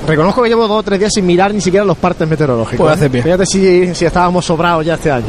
[0.06, 2.84] reconozco que llevo dos o tres días sin mirar ni siquiera los partes meteorológicos.
[2.84, 2.94] Pues ¿eh?
[2.94, 3.24] haces bien.
[3.24, 5.26] Fíjate si, si estábamos sobrados ya este año.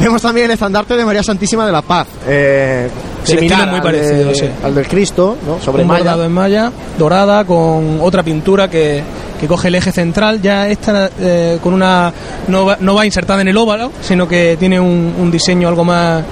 [0.00, 2.06] Vemos también el estandarte de María Santísima de la Paz.
[2.26, 2.88] Eh,
[3.22, 4.48] similar muy al parecido, de- sí.
[4.62, 5.60] al del Cristo, ¿no?
[5.60, 6.14] Sobre un malla.
[6.24, 9.02] en malla dorada con otra pintura que,
[9.40, 12.12] que coge el eje central ya esta eh, con una
[12.48, 15.84] no va, no va insertada en el óvalo sino que tiene un, un diseño algo
[15.84, 16.22] más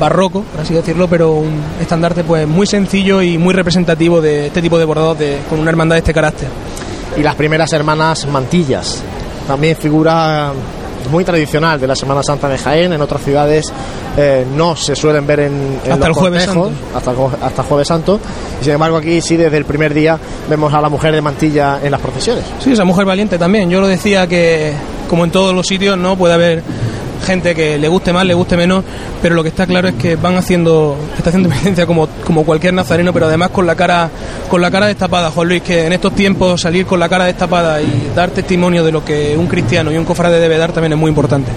[0.00, 4.62] barroco por así decirlo pero un estandarte pues muy sencillo y muy representativo de este
[4.62, 6.48] tipo de bordados de, con una hermandad de este carácter
[7.16, 9.02] y las primeras hermanas mantillas.
[9.46, 10.52] También figura
[11.10, 12.92] muy tradicional de la Semana Santa de Jaén.
[12.92, 13.64] En otras ciudades
[14.16, 16.96] eh, no se suelen ver en, en Hasta los el Jueves cortejos, Santo.
[16.96, 18.20] Hasta, el hasta el Jueves Santo.
[18.60, 21.80] Y sin embargo, aquí sí, desde el primer día vemos a la mujer de mantilla
[21.82, 22.44] en las procesiones.
[22.60, 23.70] Sí, esa mujer valiente también.
[23.70, 24.72] Yo lo decía que,
[25.08, 26.62] como en todos los sitios, no puede haber
[27.28, 28.82] gente que le guste más, le guste menos,
[29.20, 32.72] pero lo que está claro es que van haciendo estación de penitencia como, como cualquier
[32.72, 34.10] nazareno, pero además con la cara
[34.48, 37.82] con la cara destapada, Juan Luis, que en estos tiempos salir con la cara destapada
[37.82, 40.98] y dar testimonio de lo que un cristiano y un cofrade debe dar también es
[40.98, 41.50] muy importante.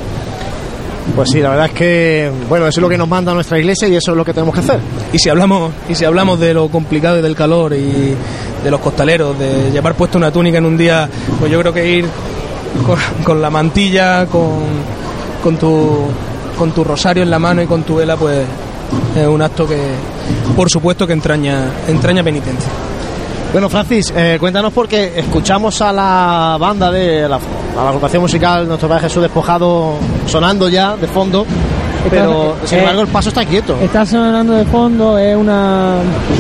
[1.16, 3.88] Pues sí, la verdad es que, bueno, eso es lo que nos manda nuestra iglesia
[3.88, 4.80] y eso es lo que tenemos que hacer.
[5.14, 8.14] Y si hablamos y si hablamos de lo complicado y del calor y
[8.64, 11.10] de los costaleros, de llevar puesto una túnica en un día,
[11.40, 12.06] pues yo creo que ir
[12.86, 14.60] con, con la mantilla, con,
[15.42, 16.08] con tu
[16.58, 18.46] con tu rosario en la mano y con tu vela, pues
[19.16, 19.80] es un acto que,
[20.56, 22.70] por supuesto, que entraña entraña penitencia.
[23.52, 28.66] Bueno, Francis, eh, cuéntanos porque escuchamos a la banda de la, a la agrupación musical
[28.66, 31.46] Nuestro Padre Jesús Despojado sonando ya de fondo,
[32.10, 33.76] pero sin eh, embargo el paso está quieto.
[33.82, 35.96] Está sonando de fondo, es una,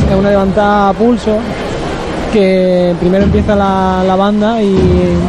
[0.10, 1.38] es una levantada a pulso
[2.32, 4.74] que primero empieza la, la banda y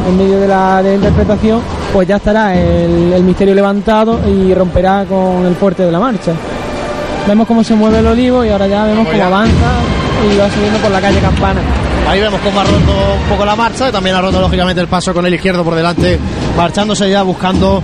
[0.07, 1.59] en medio de la, de la interpretación
[1.93, 6.31] pues ya estará el, el misterio levantado y romperá con el fuerte de la marcha.
[7.27, 9.71] Vemos cómo se mueve el olivo y ahora ya vemos cómo avanza
[10.33, 11.61] y va subiendo por la calle Campana.
[12.09, 12.75] Ahí vemos cómo ha roto
[13.21, 15.73] un poco la marcha y también ha roto lógicamente el paso con el izquierdo por
[15.75, 16.19] delante,
[16.57, 17.81] marchándose ya buscando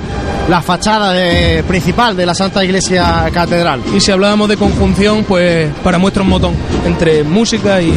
[0.50, 3.80] la fachada de- principal de la Santa Iglesia Catedral.
[3.96, 6.54] Y si hablábamos de conjunción, pues para muestra un botón
[6.86, 7.94] entre música y,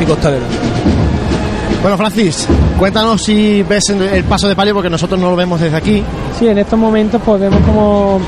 [0.00, 0.44] y costalero.
[1.82, 2.46] Bueno, Francis,
[2.78, 6.04] cuéntanos si ves el paso de palio porque nosotros no lo vemos desde aquí.
[6.38, 8.20] Sí, en estos momentos pues vemos como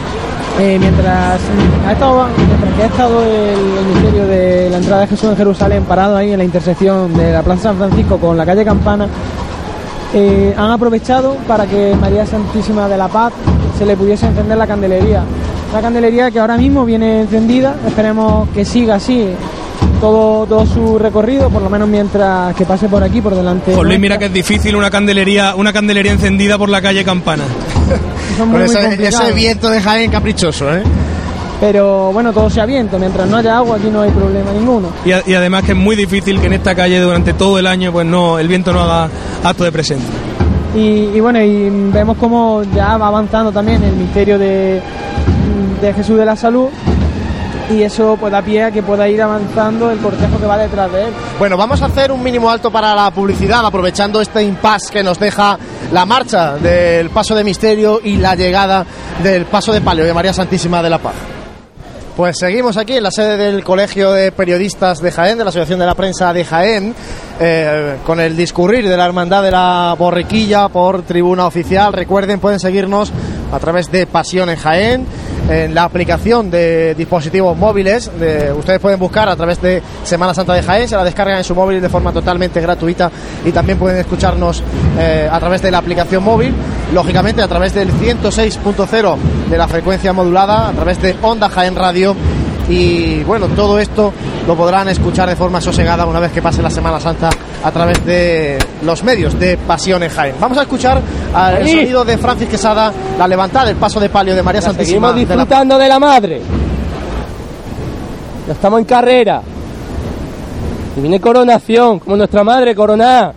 [0.59, 1.41] eh, mientras
[1.87, 5.37] ha estado mientras que ha estado el, el misterio de la entrada de Jesús en
[5.37, 9.07] Jerusalén parado ahí en la intersección de la Plaza San Francisco con la calle Campana,
[10.13, 13.33] eh, han aprovechado para que María Santísima de la Paz
[13.79, 15.23] se le pudiese encender la candelería.
[15.73, 19.29] La candelería que ahora mismo viene encendida, esperemos que siga así
[20.05, 23.73] todo, todo su recorrido, por lo menos mientras que pase por aquí, por delante.
[23.75, 23.99] Juan Luis, nuestra.
[24.01, 27.45] mira que es difícil una candelería, una candelería encendida por la calle Campana.
[28.37, 30.83] Son Con muy, muy ese, viento de Jaén caprichoso, ¿eh?
[31.59, 34.89] Pero bueno, todo sea viento, mientras no haya agua aquí no hay problema ninguno.
[35.07, 37.67] Y, a- y además que es muy difícil que en esta calle durante todo el
[37.67, 39.09] año pues no el viento no haga
[39.43, 40.11] acto de presencia.
[40.77, 44.83] Y, y bueno, y vemos como ya va avanzando también el misterio de,
[45.81, 46.69] de Jesús de la Salud
[47.71, 50.93] y eso pues da pie a que pueda ir avanzando el cortejo que va detrás
[50.93, 51.13] de él.
[51.39, 55.19] Bueno, vamos a hacer un mínimo alto para la publicidad, aprovechando este impasse que nos
[55.19, 55.59] deja
[55.93, 58.85] la marcha del paso de misterio y la llegada
[59.23, 61.15] del paso de palio de María Santísima de la Paz.
[62.17, 65.81] Pues seguimos aquí en la sede del Colegio de Periodistas de Jaén, de la Asociación
[65.81, 66.95] de la Prensa de Jaén,
[67.41, 71.93] eh, con el discurrir de la Hermandad de la Borriquilla por tribuna oficial.
[71.93, 73.13] Recuerden, pueden seguirnos
[73.53, 75.07] a través de Pasión en Jaén,
[75.49, 78.11] en la aplicación de dispositivos móviles.
[78.19, 81.45] de- ustedes pueden buscar a través de Semana Santa de Jaén, se la descargan en
[81.45, 83.11] su móvil de forma totalmente gratuita
[83.45, 84.63] y también pueden escucharnos
[84.99, 86.55] eh, a través de la aplicación móvil,
[86.93, 89.17] lógicamente a través del 106.0
[89.51, 92.15] de la frecuencia modulada, a través de Onda Jaén Radio
[92.69, 94.13] y bueno, todo esto
[94.47, 97.29] lo podrán escuchar de forma sosegada una vez que pase la Semana Santa
[97.63, 100.35] a través de los medios de Pasión en Jaén.
[100.41, 101.01] Vamos a escuchar
[101.59, 101.73] Feliz.
[101.75, 105.09] sonido de Francis Quesada, la levantada del paso de palio de María Santísima.
[105.09, 106.41] Seguimos de la- disfrutando de la madre.
[108.47, 109.43] Ya estamos en carrera.
[110.97, 113.33] Y viene coronación, como nuestra madre coronada.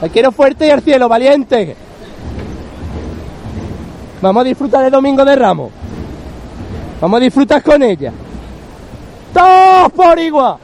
[0.00, 1.74] La quiero fuerte y al cielo, valiente.
[4.22, 5.70] Vamos a disfrutar el domingo de Ramos.
[7.00, 8.12] Vamos a disfrutar con ella.
[9.32, 10.56] ¡Todos por igual!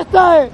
[0.00, 0.50] ¡Esta es!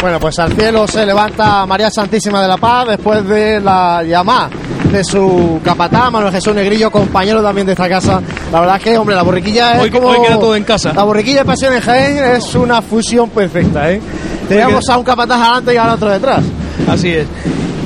[0.00, 4.50] Bueno, pues al cielo se levanta María Santísima de la Paz después de la llamada
[4.92, 8.20] de su capataz, Manuel Jesús Negrillo, compañero también de esta casa.
[8.52, 10.08] La verdad es que, hombre, la borriquilla es Hoy- como...
[10.08, 10.92] hoy queda todo en casa.
[10.92, 14.00] La borriquilla de Pasión en Jaén es una fusión perfecta, ¿eh?
[14.48, 16.44] Teníamos a un capataz adelante y ahora otro detrás.
[16.88, 17.26] Así es.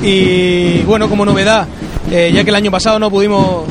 [0.03, 1.65] Y bueno, como novedad,
[2.11, 3.65] eh, ya que el año pasado no pudimos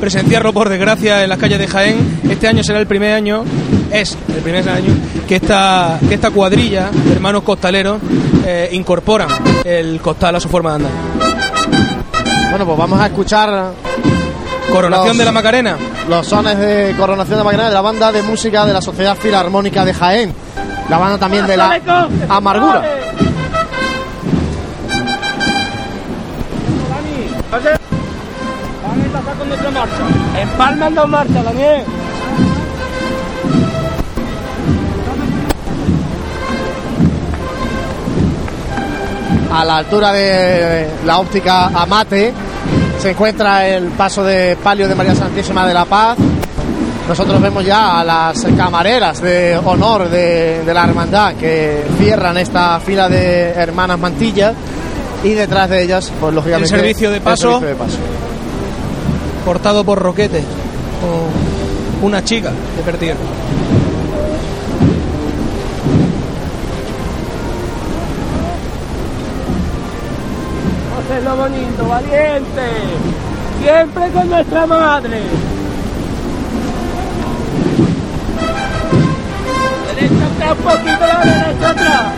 [0.00, 3.44] presenciarlo por desgracia en las calles de Jaén, este año será el primer año,
[3.90, 4.92] es el primer año
[5.26, 7.98] que esta, que esta cuadrilla de hermanos costaleros
[8.44, 9.28] eh, incorporan
[9.64, 10.92] el costal a su forma de andar.
[12.50, 13.72] Bueno, pues vamos a escuchar
[14.70, 15.76] Coronación Los- de la Macarena.
[16.08, 19.84] los sones de coronación de Macarena de la banda de música de la Sociedad Filarmónica
[19.84, 20.32] de Jaén.
[20.90, 21.80] La banda también de la
[22.28, 22.82] Amargura.
[27.54, 30.40] Vamos a empezar con nuestra marcha.
[30.40, 31.84] Empalman dos marchas, Daniel.
[39.52, 42.34] a la altura de la óptica Amate
[42.98, 46.18] se encuentra el paso de palio de María Santísima de la Paz.
[47.06, 52.80] Nosotros vemos ya a las camareras de honor de, de la hermandad que cierran esta
[52.80, 54.54] fila de hermanas mantillas
[55.24, 57.48] y detrás de ellas, pues lógicamente, El servicio de el paso.
[57.60, 57.98] servicio de paso.
[59.44, 60.42] cortado por Roquete
[61.02, 63.18] o una chica de Pertiguero.
[70.98, 72.66] Hacerlo bonito, valiente.
[73.62, 75.20] Siempre con nuestra madre.
[79.94, 82.12] Derecha atrás, un poquito la derecha atrás.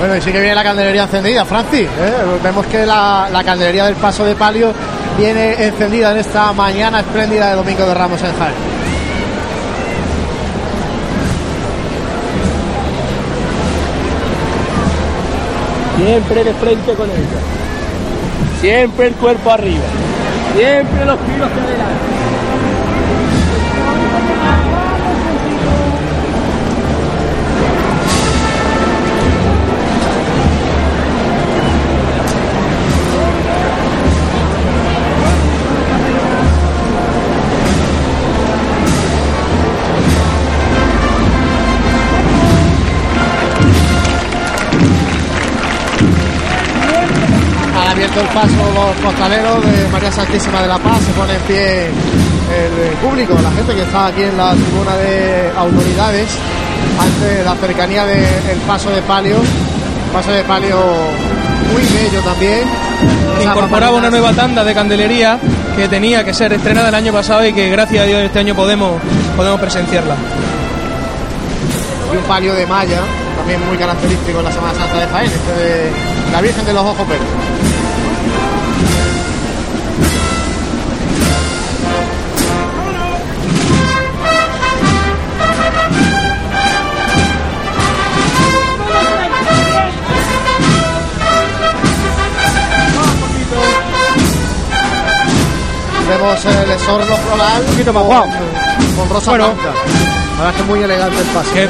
[0.00, 1.82] Bueno, y sí que viene la candelería encendida, Francis.
[1.82, 2.14] ¿eh?
[2.42, 4.72] Vemos que la, la candelería del paso de palio
[5.18, 8.54] viene encendida en esta mañana espléndida de Domingo de Ramos en Jaén.
[15.98, 17.40] Siempre de frente con ella.
[18.62, 19.84] Siempre el cuerpo arriba.
[20.56, 21.99] Siempre los kilos hacia adelante.
[48.10, 51.86] Abierto el paso los costaleros de María Santísima de la Paz, se pone en pie
[51.86, 56.28] el público, la gente que está aquí en la tribuna de autoridades
[56.98, 59.36] ante la cercanía del paso de palio,
[60.12, 60.76] paso de palio
[61.72, 62.68] muy bello también.
[63.38, 65.38] que incorporaba una nueva tanda de candelería
[65.76, 68.54] que tenía que ser estrenada el año pasado y que gracias a Dios este año
[68.54, 69.00] podemos,
[69.36, 70.16] podemos presenciarla.
[72.12, 73.02] y un palio de malla,
[73.36, 75.90] también muy característico en la Semana Santa de Jaén, este de
[76.32, 77.89] la Virgen de los Ojos Verdes.
[96.10, 99.52] Vemos el esorno floral con, con rosa Bueno.
[99.54, 99.72] blanca.
[100.50, 101.50] Es que muy elegante el paso.
[101.54, 101.68] Qué,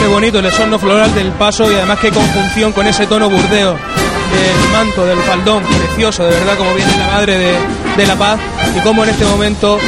[0.00, 3.72] qué bonito el esorno floral del paso y además qué conjunción con ese tono burdeo
[3.74, 7.54] del manto, del faldón, precioso, de verdad, como viene la madre de,
[7.96, 8.38] de la paz
[8.76, 9.78] y cómo en este momento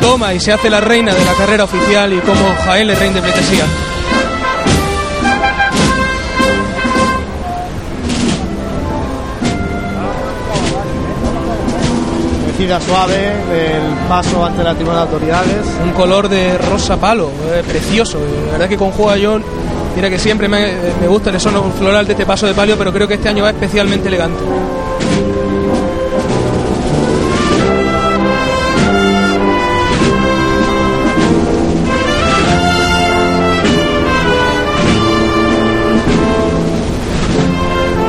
[0.00, 3.20] toma y se hace la reina de la carrera oficial y cómo Jaén le rinde
[3.20, 3.64] pleitesía.
[12.56, 15.66] Decida suave el paso ante la tribuna de autoridades.
[15.84, 19.38] Un color de rosa palo, eh, precioso, de verdad que conjuga yo.
[19.94, 22.94] Mira que siempre me, me gusta el esorno floral de este paso de palio, pero
[22.94, 24.42] creo que este año va especialmente elegante.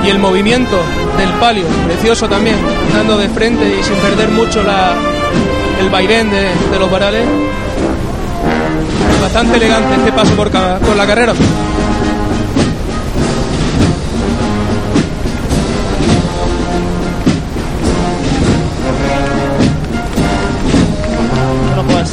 [0.08, 0.80] y el movimiento
[1.18, 2.56] del palio, precioso también,
[2.92, 4.94] andando de frente y sin perder mucho la,
[5.80, 7.26] el vaivén de, los varales.
[9.22, 10.52] Bastante elegante este paso por
[10.96, 11.34] la carrera.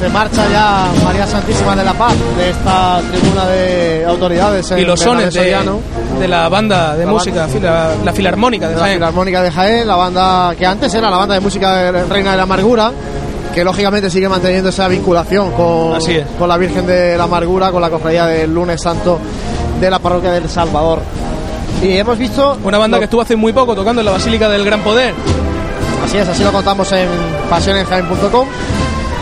[0.05, 4.71] Se marcha ya María Santísima de la Paz de esta tribuna de autoridades.
[4.73, 7.53] en Y los sones de, la banda de La música, banda.
[7.55, 8.95] fila- la filarmónica de la Jaén.
[8.97, 12.37] Filarmónica de Jaén, la banda que antes era la banda de música de Reina de
[12.37, 12.93] la Amargura,
[13.55, 16.27] que lógicamente sigue manteniendo esa vinculación con, Así es.
[16.39, 19.19] con la Virgen de la Amargura, con la cofradía del lunes santo
[19.81, 21.01] de la parroquia del Salvador.
[21.83, 22.59] Y hemos visto...
[22.63, 25.15] Una banda lo- que estuvo hace muy poco tocando en la Basílica del Gran Poder.
[26.05, 27.09] Así es, así lo contamos en
[27.49, 28.47] pasionenjaen.com.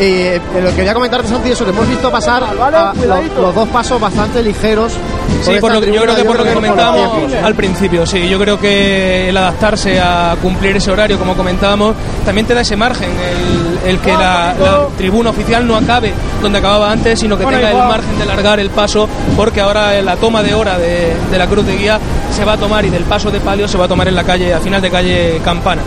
[0.02, 3.06] Y eh, lo que quería comentarte, Santi, eso, que hemos visto pasar a los,
[3.40, 4.94] los dos pasos bastante ligeros.
[5.42, 8.28] Sí, esta por lo que, yo creo que por lo que comentábamos al principio, sí,
[8.28, 11.94] yo creo que el adaptarse a cumplir ese horario, como comentábamos,
[12.24, 16.58] también te da ese margen, el, el que la, la tribuna oficial no acabe donde
[16.58, 20.42] acababa antes, sino que tenga el margen de largar el paso, porque ahora la toma
[20.42, 22.00] de hora de, de la cruz de guía
[22.36, 24.24] se va a tomar y del paso de palio se va a tomar en la
[24.24, 25.82] calle, a final de calle Campana.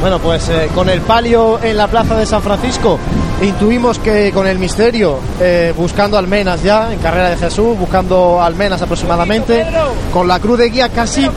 [0.00, 2.98] Bueno, pues eh, con el palio en la plaza de San Francisco,
[3.42, 8.80] intuimos que con el misterio, eh, buscando almenas ya, en carrera de Jesús, buscando almenas
[8.82, 9.64] aproximadamente,
[10.12, 11.28] con la cruz de guía casi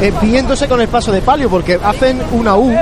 [0.00, 2.72] eh, viéndose con el paso de palio, porque hacen una U.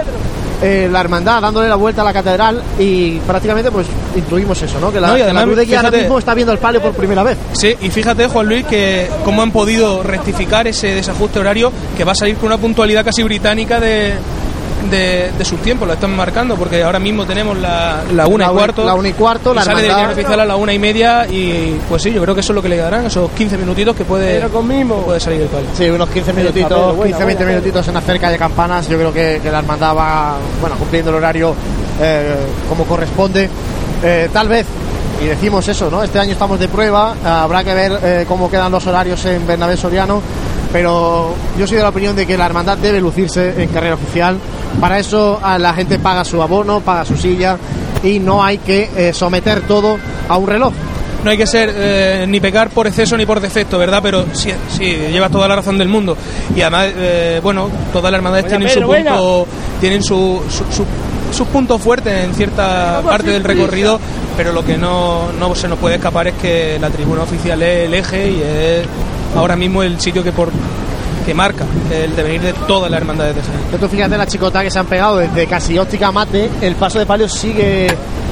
[0.62, 4.90] eh, la hermandad dándole la vuelta a la catedral y prácticamente pues intuimos eso, ¿no?
[4.92, 6.80] Que la, No, y que la cruz de guía ahora mismo está viendo el palio
[6.80, 7.36] por primera vez.
[7.52, 12.12] Sí, y fíjate, Juan Luis, que cómo han podido rectificar ese desajuste horario que va
[12.12, 14.14] a salir con una puntualidad casi británica de,
[14.90, 18.52] de, de sus tiempos, lo están marcando, porque ahora mismo tenemos la, la una La
[18.52, 18.84] y cuarto.
[18.84, 20.12] la una y cuarto, la sale de hermandad.
[20.12, 22.62] oficial a la una y media, y pues sí, yo creo que eso es lo
[22.62, 25.02] que le darán, esos 15 minutitos que puede, Pero conmigo.
[25.02, 25.68] puede salir el palio.
[25.76, 28.88] Sí, unos 15 minutitos, Papel, buena, 15, 20 buena, minutitos en la cerca de campanas.
[28.88, 31.54] Yo creo que, que la hermandad va bueno, cumpliendo el horario
[32.00, 32.34] eh,
[32.68, 33.48] como corresponde.
[34.02, 34.66] Eh, tal vez,
[35.22, 36.02] y decimos eso, ¿no?
[36.02, 39.76] Este año estamos de prueba, habrá que ver eh, cómo quedan los horarios en Bernabé
[39.76, 40.20] Soriano.
[40.72, 44.36] Pero yo soy de la opinión de que la hermandad debe lucirse en carrera oficial.
[44.80, 47.56] Para eso a la gente paga su abono, paga su silla
[48.02, 49.98] y no hay que eh, someter todo
[50.28, 50.72] a un reloj.
[51.24, 54.00] No hay que ser eh, ni pecar por exceso ni por defecto, ¿verdad?
[54.02, 56.16] Pero sí, sí llevas toda la razón del mundo.
[56.54, 58.80] Y además, eh, bueno, todas las hermandades tienen su
[59.14, 59.46] punto,
[59.80, 63.98] tienen su, su- su- sus puntos fuertes en cierta parte del recorrido,
[64.36, 67.86] pero lo que no, no se nos puede escapar es que la tribuna oficial es
[67.86, 68.86] el eje y es
[69.34, 70.50] ahora mismo el sitio que por
[71.24, 73.80] que marca el devenir de todas las hermandades de Jaén.
[73.80, 77.06] Tú fíjate la chicota que se han pegado desde casi óptica mate, el paso de
[77.06, 77.86] palio sigue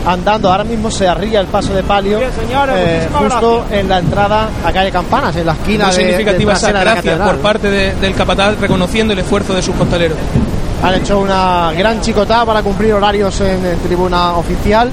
[0.06, 3.80] andando, ahora mismo se arría el paso de palio Bien, señores, eh, justo gracias.
[3.80, 7.24] en la entrada a calle Campanas, en la esquina Muy de, significativa de esa gracia
[7.24, 10.18] por parte de- del capataz reconociendo el esfuerzo de sus costaleros.
[10.82, 14.90] Han hecho una gran chicotada para cumplir horarios en, en tribuna oficial.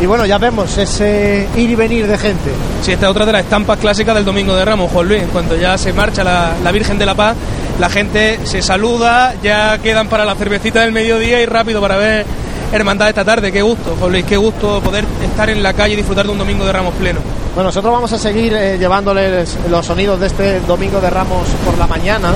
[0.00, 2.50] Y bueno, ya vemos ese ir y venir de gente.
[2.82, 5.22] Sí, esta es otra de las estampas clásicas del Domingo de Ramos, Juan Luis.
[5.22, 7.36] En cuanto ya se marcha la, la Virgen de la Paz,
[7.78, 12.24] la gente se saluda, ya quedan para la cervecita del mediodía y rápido para ver
[12.72, 13.52] Hermandad esta tarde.
[13.52, 16.38] Qué gusto, Juan Luis, qué gusto poder estar en la calle y disfrutar de un
[16.38, 17.20] Domingo de Ramos pleno.
[17.54, 21.76] Bueno, nosotros vamos a seguir eh, llevándoles los sonidos de este domingo de Ramos por
[21.76, 22.32] la mañana.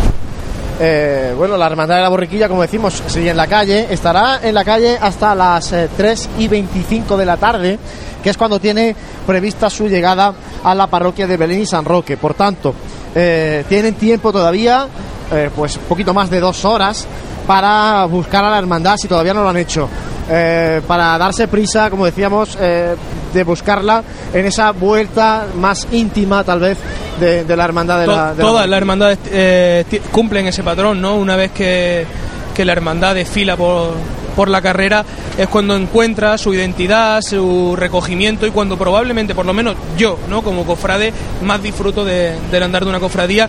[0.81, 3.87] Eh, bueno, la Hermandad de la Borriquilla, como decimos, sigue en la calle.
[3.91, 7.79] Estará en la calle hasta las eh, 3 y 25 de la tarde,
[8.22, 8.95] que es cuando tiene
[9.27, 12.16] prevista su llegada a la parroquia de Belén y San Roque.
[12.16, 12.75] Por tanto,
[13.14, 14.89] eh, tienen tiempo todavía,
[15.33, 17.07] eh, pues un poquito más de dos horas,
[17.47, 19.89] para buscar a la hermandad si todavía no lo han hecho.
[20.31, 22.95] Eh, para darse prisa, como decíamos, eh,
[23.35, 24.03] de buscarla
[24.33, 26.79] en esa vuelta más íntima, tal vez,
[27.20, 28.31] de, de la hermandad de To- la.
[28.35, 31.16] de la Todas las hermandades eh, cumplen ese patrón, ¿no?
[31.16, 32.07] Una vez que,
[32.55, 33.91] que la hermandad desfila por,
[34.35, 35.05] por la carrera,
[35.37, 40.41] es cuando encuentra su identidad, su recogimiento y cuando probablemente, por lo menos yo, ¿no?
[40.43, 41.12] Como cofrade,
[41.43, 43.49] más disfruto de- del andar de una cofradía.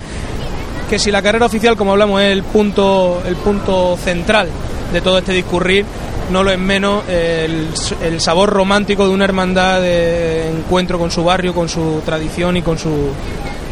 [0.89, 4.49] Que si la carrera oficial, como hablamos, es el punto, el punto central
[4.93, 5.83] de todo este discurrir,
[6.31, 7.67] no lo es menos el,
[8.03, 12.61] el sabor romántico de una hermandad de encuentro con su barrio, con su tradición y
[12.61, 13.09] con su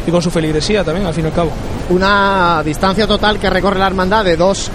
[0.06, 1.50] y con su feligresía también, al fin y al cabo.
[1.88, 4.70] Una distancia total que recorre la hermandad de 2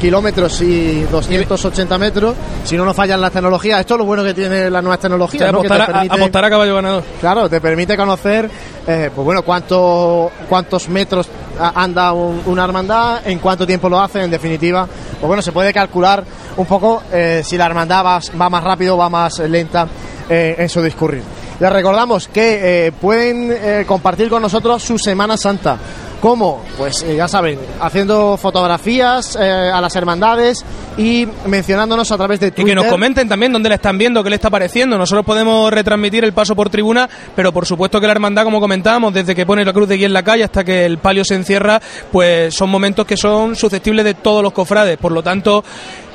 [0.00, 2.36] kilómetros y 280 metros.
[2.62, 5.42] Si no nos fallan las tecnologías, esto es lo bueno que tiene las nuevas tecnologías.
[5.42, 5.62] O sea, ¿no?
[5.62, 7.02] Que te apostar, a, permite- apostar a caballo ganador.
[7.20, 8.48] Claro, te permite conocer,
[8.86, 14.22] eh, pues bueno, cuánto, cuántos metros anda un- una hermandad, en cuánto tiempo lo hace,
[14.22, 14.86] en definitiva.
[14.86, 16.24] Pues bueno, se puede calcular
[16.56, 19.86] un poco eh, si la hermandad va, va más rápido o va más lenta
[20.28, 21.22] eh, en su discurrir.
[21.58, 25.76] Les recordamos que eh, pueden compartir con nosotros su Semana Santa.
[26.20, 26.62] ¿Cómo?
[26.76, 30.62] Pues eh, ya saben, haciendo fotografías eh, a las hermandades
[30.98, 32.66] y mencionándonos a través de Y Twitter.
[32.66, 34.98] que nos comenten también dónde la están viendo, qué le está pareciendo.
[34.98, 39.14] Nosotros podemos retransmitir el paso por tribuna, pero por supuesto que la hermandad, como comentábamos,
[39.14, 41.36] desde que pone la cruz de guía en la calle hasta que el palio se
[41.36, 41.80] encierra,
[42.12, 44.98] pues son momentos que son susceptibles de todos los cofrades.
[44.98, 45.64] Por lo tanto,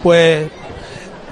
[0.03, 0.47] pues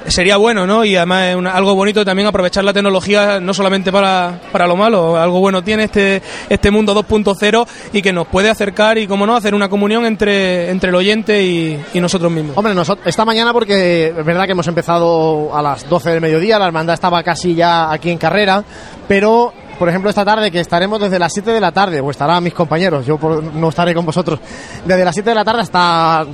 [0.07, 0.83] sería bueno, ¿no?
[0.85, 4.75] Y además es una- algo bonito también aprovechar la tecnología no solamente para, para lo
[4.75, 9.25] malo, algo bueno tiene este, este mundo 2.0 y que nos puede acercar y, como
[9.25, 12.57] no, hacer una comunión entre, entre el oyente y, nosotros mismos.
[12.57, 16.59] Hombre, nosotros, esta mañana porque es verdad que hemos empezado a las 12 del mediodía,
[16.59, 18.63] la hermandad estaba casi ya aquí en carrera,
[19.07, 22.43] pero por ejemplo esta tarde que estaremos desde las 7 de la tarde, o estarán
[22.43, 24.39] mis compañeros, yo por- no estaré con vosotros,
[24.85, 26.25] desde las 7 de la tarde hasta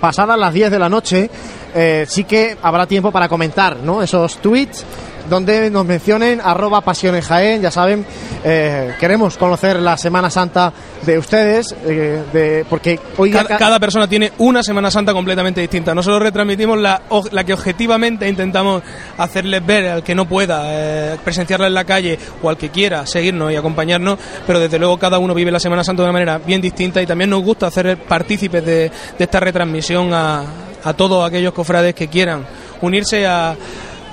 [0.00, 1.30] pasadas las 10 de la noche,
[1.74, 4.02] eh, sí que habrá tiempo para comentar ¿no?
[4.02, 4.84] esos tweets
[5.28, 8.04] donde nos mencionen arroba pasión en Jaén, ya saben,
[8.44, 10.72] eh, queremos conocer la Semana Santa
[11.06, 15.60] de ustedes, eh, de, porque hoy Cada, ca- cada persona tiene una Semana Santa completamente
[15.60, 15.94] distinta.
[15.94, 17.02] Nosotros retransmitimos la,
[17.32, 18.82] la que objetivamente intentamos
[19.18, 23.06] hacerles ver al que no pueda eh, presenciarla en la calle o al que quiera
[23.06, 26.38] seguirnos y acompañarnos, pero desde luego cada uno vive la Semana Santa de una manera
[26.38, 28.72] bien distinta y también nos gusta hacer partícipes de,
[29.18, 30.42] de esta retransmisión a,
[30.84, 32.44] a todos aquellos cofrades que quieran
[32.82, 33.56] unirse a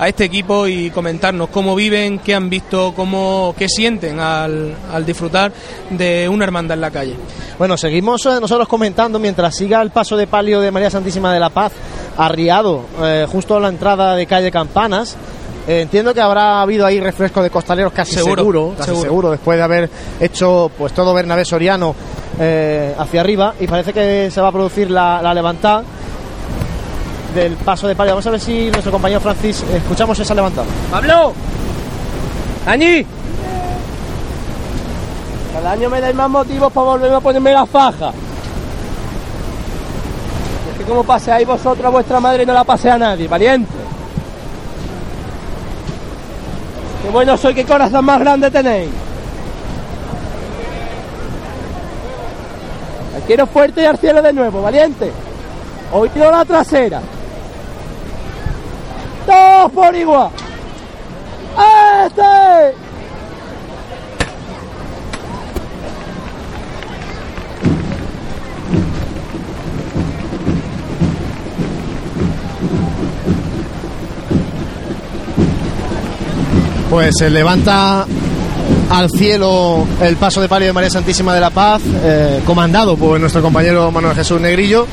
[0.02, 5.06] a este equipo y comentarnos cómo viven, qué han visto, cómo, qué sienten al, al
[5.06, 5.52] disfrutar
[5.92, 7.16] de una hermandad en la calle.
[7.60, 11.40] Bueno, seguimos eh, nosotros comentando mientras siga el paso de palio de María Santísima de
[11.40, 11.74] la Paz
[12.18, 15.16] arriado eh, justo a la entrada de calle Campanas.
[15.68, 19.04] Eh, entiendo que habrá habido ahí refresco de costaleros casi Seguro, seguro, casi seguro.
[19.04, 21.94] seguro, después de haber hecho pues todo Bernabé Soriano
[22.40, 25.84] eh, hacia arriba y parece que se va a producir la, la levantada
[27.34, 28.14] del paso de palio.
[28.14, 30.68] Vamos a ver si nuestro compañero Francis escuchamos esa levantada.
[30.90, 31.34] ¡Pablo!
[32.66, 33.06] ¡Añi!
[35.54, 38.10] Cada año me dais más motivos para volverme a ponerme la faja.
[40.72, 43.72] Es que como paseáis vosotros a vuestra madre no la pasea a nadie, valiente.
[47.04, 48.90] Qué bueno soy, qué corazón más grande tenéis.
[53.14, 55.12] La quiero fuerte y al cielo de nuevo, valiente.
[55.92, 57.02] Oído la trasera.
[59.62, 60.30] ¡Dos por igual!
[62.08, 62.24] ¡Este!
[76.90, 78.08] Pues se levanta
[78.90, 83.20] al cielo el paso de palio de María Santísima de la Paz, eh, comandado por
[83.20, 84.88] nuestro compañero Manuel Jesús Negrillo.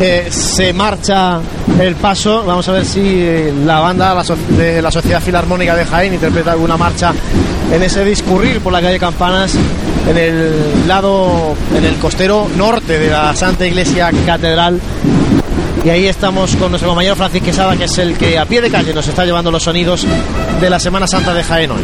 [0.00, 1.40] Eh, se marcha
[1.80, 2.42] el paso.
[2.44, 3.24] Vamos a ver si
[3.64, 7.12] la banda la so- de la Sociedad Filarmónica de Jaén interpreta alguna marcha
[7.72, 9.54] en ese discurrir por la calle Campanas,
[10.08, 14.80] en el lado, en el costero norte de la Santa Iglesia Catedral.
[15.84, 18.70] Y ahí estamos con nuestro compañero Francis Quesada, que es el que a pie de
[18.70, 20.06] calle nos está llevando los sonidos
[20.60, 21.82] de la Semana Santa de Jaén hoy.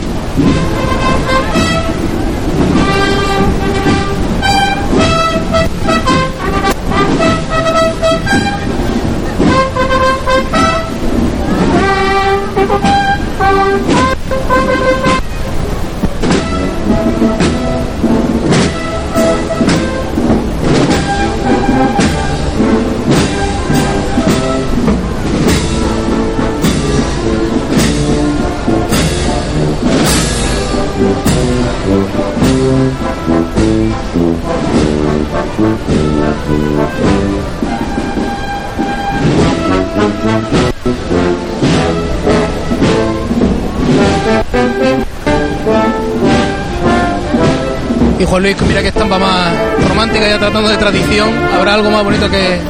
[48.38, 49.52] Juan Luis, mira que estampa más
[49.88, 51.28] romántica ya tratando de tradición.
[51.56, 52.60] Habrá algo más bonito que,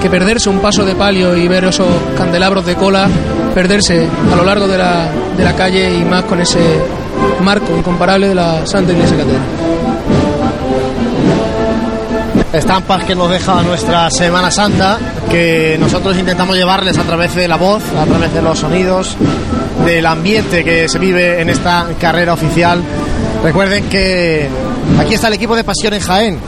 [0.00, 1.86] que perderse un paso de palio y ver esos
[2.16, 3.06] candelabros de cola,
[3.54, 6.60] perderse a lo largo de la, de la calle y más con ese
[7.42, 9.42] marco incomparable de la Santa Iglesia Catedral.
[12.54, 14.98] estampas que nos deja nuestra Semana Santa,
[15.30, 19.14] que nosotros intentamos llevarles a través de la voz, a través de los sonidos,
[19.84, 22.82] del ambiente que se vive en esta carrera oficial.
[23.42, 24.48] Recuerden que
[24.98, 26.38] aquí está el equipo de Pasión en Jaén,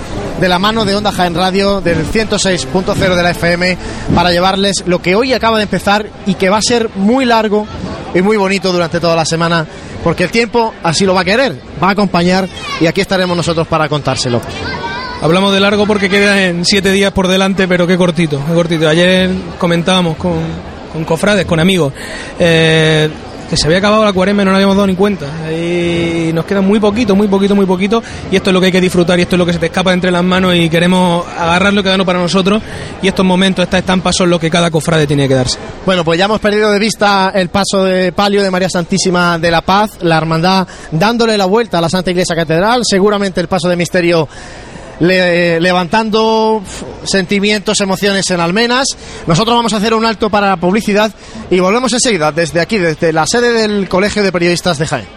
[0.40, 3.76] de la mano de Onda Jaén Radio, del 106.0 de la FM,
[4.14, 7.66] para llevarles lo que hoy acaba de empezar y que va a ser muy largo
[8.14, 9.66] y muy bonito durante toda la semana,
[10.02, 12.48] porque el tiempo así lo va a querer, va a acompañar
[12.80, 14.40] y aquí estaremos nosotros para contárselo.
[15.22, 18.88] Hablamos de largo porque queda en siete días por delante, pero qué cortito, qué cortito.
[18.88, 20.34] Ayer comentábamos con,
[20.92, 21.92] con cofrades, con amigos,
[22.38, 23.08] eh,
[23.48, 25.26] que se había acabado la cuaresma y no nos habíamos dado ni cuenta.
[25.50, 28.02] Y nos queda muy poquito, muy poquito, muy poquito.
[28.30, 29.66] Y esto es lo que hay que disfrutar y esto es lo que se te
[29.66, 32.62] escapa entre las manos y queremos agarrarlo cada uno para nosotros.
[33.02, 35.58] Y estos momentos, estas estampas son lo que cada cofrade tiene que darse.
[35.84, 39.50] Bueno, pues ya hemos perdido de vista el paso de palio de María Santísima de
[39.50, 43.68] la Paz, la hermandad dándole la vuelta a la Santa Iglesia Catedral, seguramente el paso
[43.68, 44.28] de misterio
[45.00, 48.86] le- levantando pf, sentimientos, emociones en Almenas.
[49.26, 51.12] Nosotros vamos a hacer un alto para la publicidad
[51.50, 55.15] y volvemos enseguida desde aquí, desde la sede del Colegio de Periodistas de Jaén.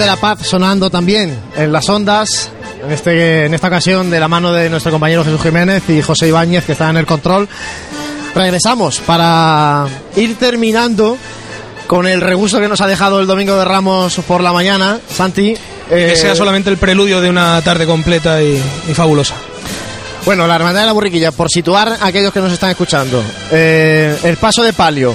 [0.00, 2.50] De la Paz sonando también en las ondas,
[2.82, 6.28] en, este, en esta ocasión de la mano de nuestro compañero Jesús Jiménez y José
[6.28, 7.46] Ibáñez que están en el control.
[8.34, 9.86] Regresamos para
[10.16, 11.18] ir terminando
[11.86, 14.98] con el regusto que nos ha dejado el domingo de Ramos por la mañana.
[15.14, 15.54] Santi.
[15.88, 19.34] que eh, sea solamente el preludio de una tarde completa y, y fabulosa.
[20.24, 24.16] Bueno, la Hermandad de la Burriquilla, por situar a aquellos que nos están escuchando, eh,
[24.22, 25.14] el paso de palio,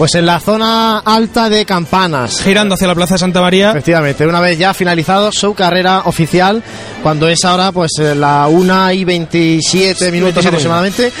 [0.00, 2.40] pues en la zona alta de Campanas.
[2.40, 3.68] Girando hacia la Plaza de Santa María.
[3.68, 6.62] Efectivamente, una vez ya finalizado su carrera oficial,
[7.02, 10.48] cuando es ahora pues eh, la 1 y 27 minutos 27.
[10.48, 11.12] aproximadamente,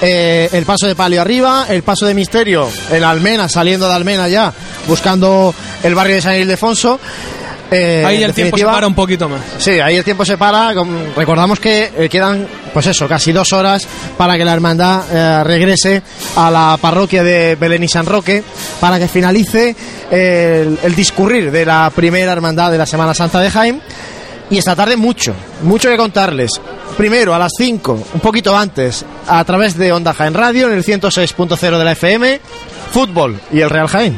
[0.00, 4.28] eh, el paso de palio arriba, el paso de misterio, el Almena, saliendo de Almena
[4.28, 4.52] ya,
[4.86, 5.52] buscando
[5.82, 7.00] el barrio de San Ildefonso.
[7.70, 9.40] Eh, Ahí el tiempo se para un poquito más.
[9.58, 10.72] Sí, ahí el tiempo se para.
[11.14, 13.86] Recordamos que eh, quedan, pues eso, casi dos horas
[14.16, 16.02] para que la hermandad eh, regrese
[16.36, 18.42] a la parroquia de Belén y San Roque
[18.80, 19.76] para que finalice
[20.10, 23.82] el, el discurrir de la primera hermandad de la Semana Santa de Jaén.
[24.50, 26.50] Y esta tarde mucho, mucho que contarles.
[26.96, 30.84] Primero a las 5, un poquito antes, a través de Onda Jaén Radio, en el
[30.84, 32.40] 106.0 de la FM,
[32.90, 34.16] fútbol y el Real Jaén.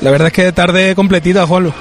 [0.00, 1.72] La verdad es que tarde completita, Juanlu.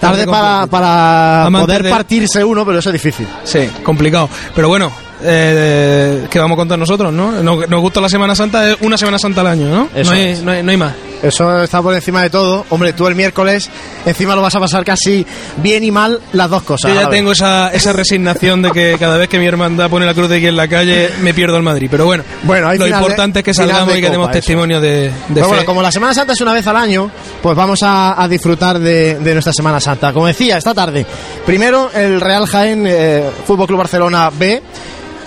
[0.00, 3.26] Tarde para, para poder de- partirse uno, pero eso es difícil.
[3.44, 4.28] Sí, complicado.
[4.54, 4.90] Pero bueno,
[5.22, 7.42] eh, ¿qué vamos a contar nosotros, no?
[7.42, 9.88] Nos, nos gusta la Semana Santa, es una Semana Santa al año, ¿no?
[9.94, 10.42] Eso no, hay, es.
[10.42, 10.92] no, hay, no hay más.
[11.22, 12.64] Eso está por encima de todo.
[12.70, 13.70] Hombre, tú el miércoles
[14.04, 15.26] encima lo vas a pasar casi
[15.58, 16.92] bien y mal las dos cosas.
[16.94, 20.14] Yo ya tengo esa, esa resignación de que cada vez que mi hermandad pone la
[20.14, 21.88] cruz de aquí en la calle, me pierdo el Madrid.
[21.90, 25.02] Pero bueno, Bueno, hay lo de- importante es que salgamos y que demos testimonio de,
[25.08, 25.48] de Pero fe.
[25.48, 27.10] bueno, como la Semana Santa es una vez al año,
[27.42, 30.12] pues vamos a, a disfrutar de, de nuestra Semana Santa.
[30.12, 31.06] Como decía, esta tarde,
[31.44, 34.62] primero el Real Jaén eh, Fútbol Club Barcelona B,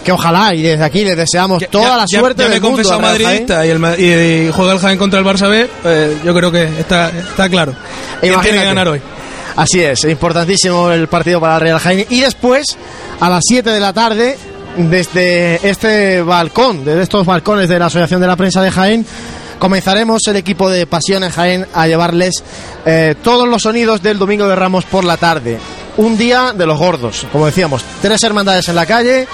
[0.09, 2.89] que ojalá, y desde aquí les deseamos toda la Ya- suerte ya me del mundo.
[2.89, 3.01] Jaén.
[3.01, 6.51] madridista y, el, y- y juega el Jaén contra el Barça B, pues yo creo
[6.51, 7.73] que está, está claro.
[7.73, 8.59] ¿Quién tiene Imagínate.
[8.59, 9.01] que ganar hoy?
[9.55, 12.05] Así es, importantísimo el partido para el Real Jaén.
[12.09, 12.65] Y después,
[13.19, 14.37] a las 7 de la tarde,
[14.77, 19.05] desde este balcón, desde estos balcones de la Asociación de la Prensa de Jaén,
[19.59, 22.43] comenzaremos el equipo de Pasión en Jaén a llevarles
[22.85, 25.57] eh, todos los sonidos del Domingo de Ramos por la tarde.
[25.97, 29.27] Un día de los gordos, como decíamos, tres hermandades en la calle,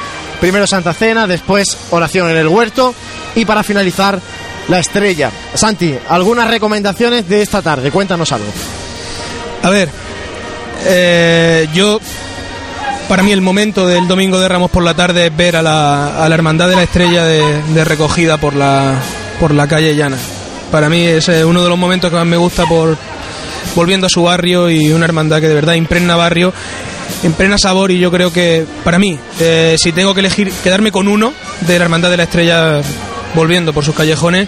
[0.45, 2.93] primero Santa Cena, después oración en el huerto
[3.33, 4.19] y para finalizar
[4.67, 5.31] la estrella.
[5.55, 8.45] Santi, algunas recomendaciones de esta tarde, cuéntanos algo.
[9.63, 9.89] A ver,
[10.85, 11.99] eh, yo,
[13.09, 16.23] para mí el momento del domingo de Ramos por la tarde es ver a la,
[16.23, 18.99] a la Hermandad de la Estrella de, de recogida por la,
[19.39, 20.17] por la calle llana.
[20.69, 22.95] Para mí es uno de los momentos que más me gusta por
[23.73, 26.53] volviendo a su barrio y una hermandad que de verdad impregna barrio,
[27.23, 31.07] impregna sabor y yo creo que para mí, eh, si tengo que elegir quedarme con
[31.07, 32.81] uno de la Hermandad de la Estrella
[33.33, 34.47] volviendo por sus callejones,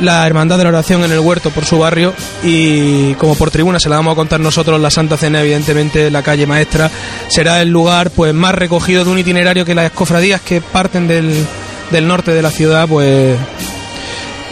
[0.00, 3.78] la Hermandad de la Oración en el Huerto por su barrio y como por tribuna
[3.78, 6.90] se la vamos a contar nosotros la Santa Cena evidentemente la calle maestra
[7.28, 11.46] será el lugar pues más recogido de un itinerario que las cofradías que parten del,
[11.90, 13.36] del norte de la ciudad pues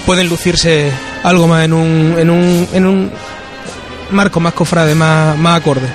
[0.04, 0.90] pueden lucirse
[1.22, 3.10] algo más en un, en un, en un
[4.10, 5.88] marco más cofrade, más, más acorde.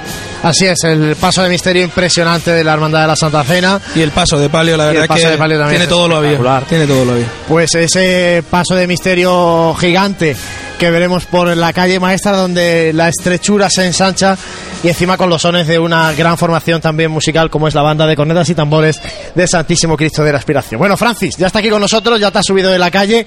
[0.45, 3.81] Así es, el paso de misterio impresionante de la Hermandad de la Santa Cena.
[3.95, 6.17] Y el paso de palio, la verdad paso que de palio también tiene todo lo
[6.17, 6.38] había.
[6.69, 7.26] Tiene todo lo había.
[7.47, 10.35] Pues ese paso de misterio gigante
[10.77, 14.38] que veremos por la calle maestra donde la estrechura se ensancha
[14.84, 18.05] y encima con los sones de una gran formación también musical como es la banda
[18.05, 19.01] de cornetas y tambores
[19.34, 20.77] de Santísimo Cristo de la Aspiración.
[20.77, 23.26] Bueno, Francis, ya está aquí con nosotros, ya te has subido de la calle.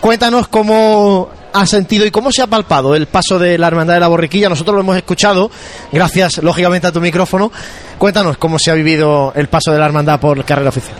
[0.00, 1.30] Cuéntanos cómo
[1.60, 4.48] ha sentido y cómo se ha palpado el paso de la Hermandad de la Borriquilla.
[4.48, 5.50] Nosotros lo hemos escuchado,
[5.92, 7.50] gracias lógicamente a tu micrófono.
[7.98, 10.96] Cuéntanos cómo se ha vivido el paso de la Hermandad por carrera oficial.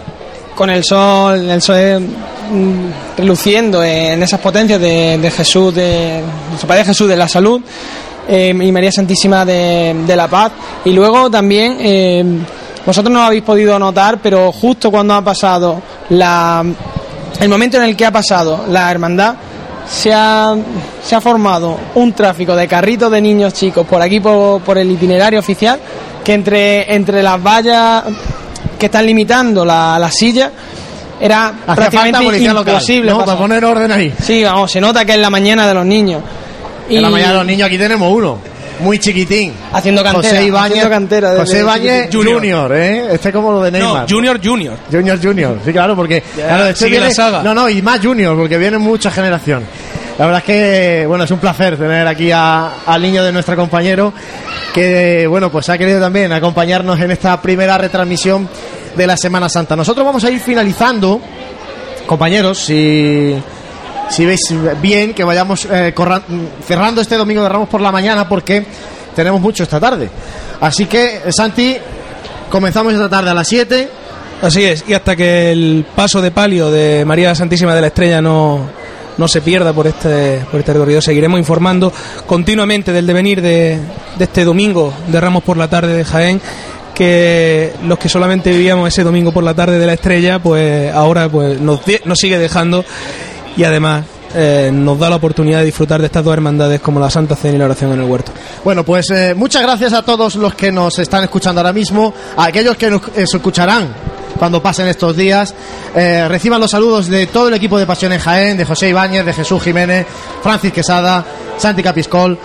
[0.55, 6.85] con el sol, el sol mm, reluciendo en esas potencias de, Jesús, de nuestro Padre
[6.85, 7.60] Jesús de la salud
[8.28, 10.51] eh, y María Santísima de, de la paz.
[10.85, 12.24] Y luego también, eh,
[12.85, 16.64] vosotros no lo habéis podido notar, pero justo cuando ha pasado la,
[17.40, 19.36] el momento en el que ha pasado la hermandad,
[19.89, 20.55] se ha,
[21.02, 24.90] se ha formado un tráfico de carritos de niños chicos por aquí, por, por el
[24.90, 25.81] itinerario oficial,
[26.24, 28.05] que entre, entre las vallas
[28.78, 30.52] que están limitando la, la silla
[31.20, 33.24] era Hacía prácticamente policía local, imposible ¿no?
[33.24, 34.15] Para poner orden ahí.
[34.23, 36.23] Sí, vamos, se nota que es la mañana de los niños.
[36.89, 38.39] En la mañana de los niños aquí tenemos uno,
[38.80, 39.52] muy chiquitín.
[39.72, 42.09] Haciendo cantera, José Ibáñez, cantera desde José Ibáñez.
[42.12, 43.14] Junior, ¿eh?
[43.14, 44.02] Este es como lo de Neymar.
[44.02, 44.76] No, Junior Junior.
[44.90, 47.42] Junior Junior, sí, claro, porque claro, este sigue la viene- saga.
[47.42, 49.64] No, no, y más Junior, porque viene mucha generación.
[50.18, 53.55] La verdad es que, bueno, es un placer tener aquí a- al niño de nuestro
[53.56, 54.12] compañero,
[54.74, 58.48] que, bueno, pues ha querido también acompañarnos en esta primera retransmisión
[58.96, 59.76] de la Semana Santa.
[59.76, 61.20] Nosotros vamos a ir finalizando,
[62.06, 63.34] compañeros, si,
[64.09, 64.40] si veis
[64.80, 65.94] bien, que vayamos eh,
[66.66, 68.64] cerrando este domingo de Ramos por la mañana, porque
[69.14, 70.09] tenemos mucho esta tarde.
[70.60, 71.76] Así que, Santi,
[72.51, 73.89] comenzamos esta tarde a las 7.
[74.40, 78.22] Así es, y hasta que el paso de palio de María Santísima de la Estrella
[78.22, 78.68] no,
[79.16, 81.93] no se pierda por este, por este recorrido, seguiremos informando
[82.24, 83.80] continuamente del devenir de,
[84.16, 86.40] de este domingo de Ramos por la tarde de Jaén
[86.98, 91.28] que los que solamente vivíamos ese domingo por la tarde de la estrella, pues ahora
[91.28, 92.85] pues nos, nos sigue dejando
[93.59, 94.05] y además
[94.36, 97.56] eh, nos da la oportunidad de disfrutar de estas dos hermandades como la Santa Cena
[97.56, 98.30] y la oración en el huerto.
[98.64, 102.44] Bueno, pues eh, muchas gracias a todos los que nos están escuchando ahora mismo, a
[102.44, 103.93] aquellos que nos eh, escucharán
[104.39, 105.52] cuando pasen estos días.
[105.93, 109.32] Reciban los saludos de todo el equipo de Pasión en Jaén, de José Ibáñez, de
[109.32, 110.06] Jesús Jiménez,
[110.40, 111.24] Francis Quesada,
[111.56, 112.39] Santi Capiscol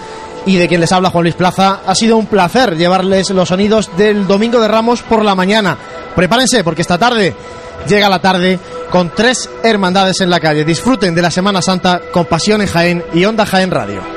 [0.47, 1.81] y de quien les habla Juan Luis Plaza.
[1.85, 5.77] Ha sido un placer llevarles los sonidos del Domingo de Ramos por la mañana.
[6.15, 7.35] Prepárense porque esta tarde
[7.87, 8.57] llega la tarde
[8.93, 10.63] con tres hermandades en la calle.
[10.63, 14.12] Disfruten de la Semana Santa con Pasión en Jaén y Onda Jaén Radio.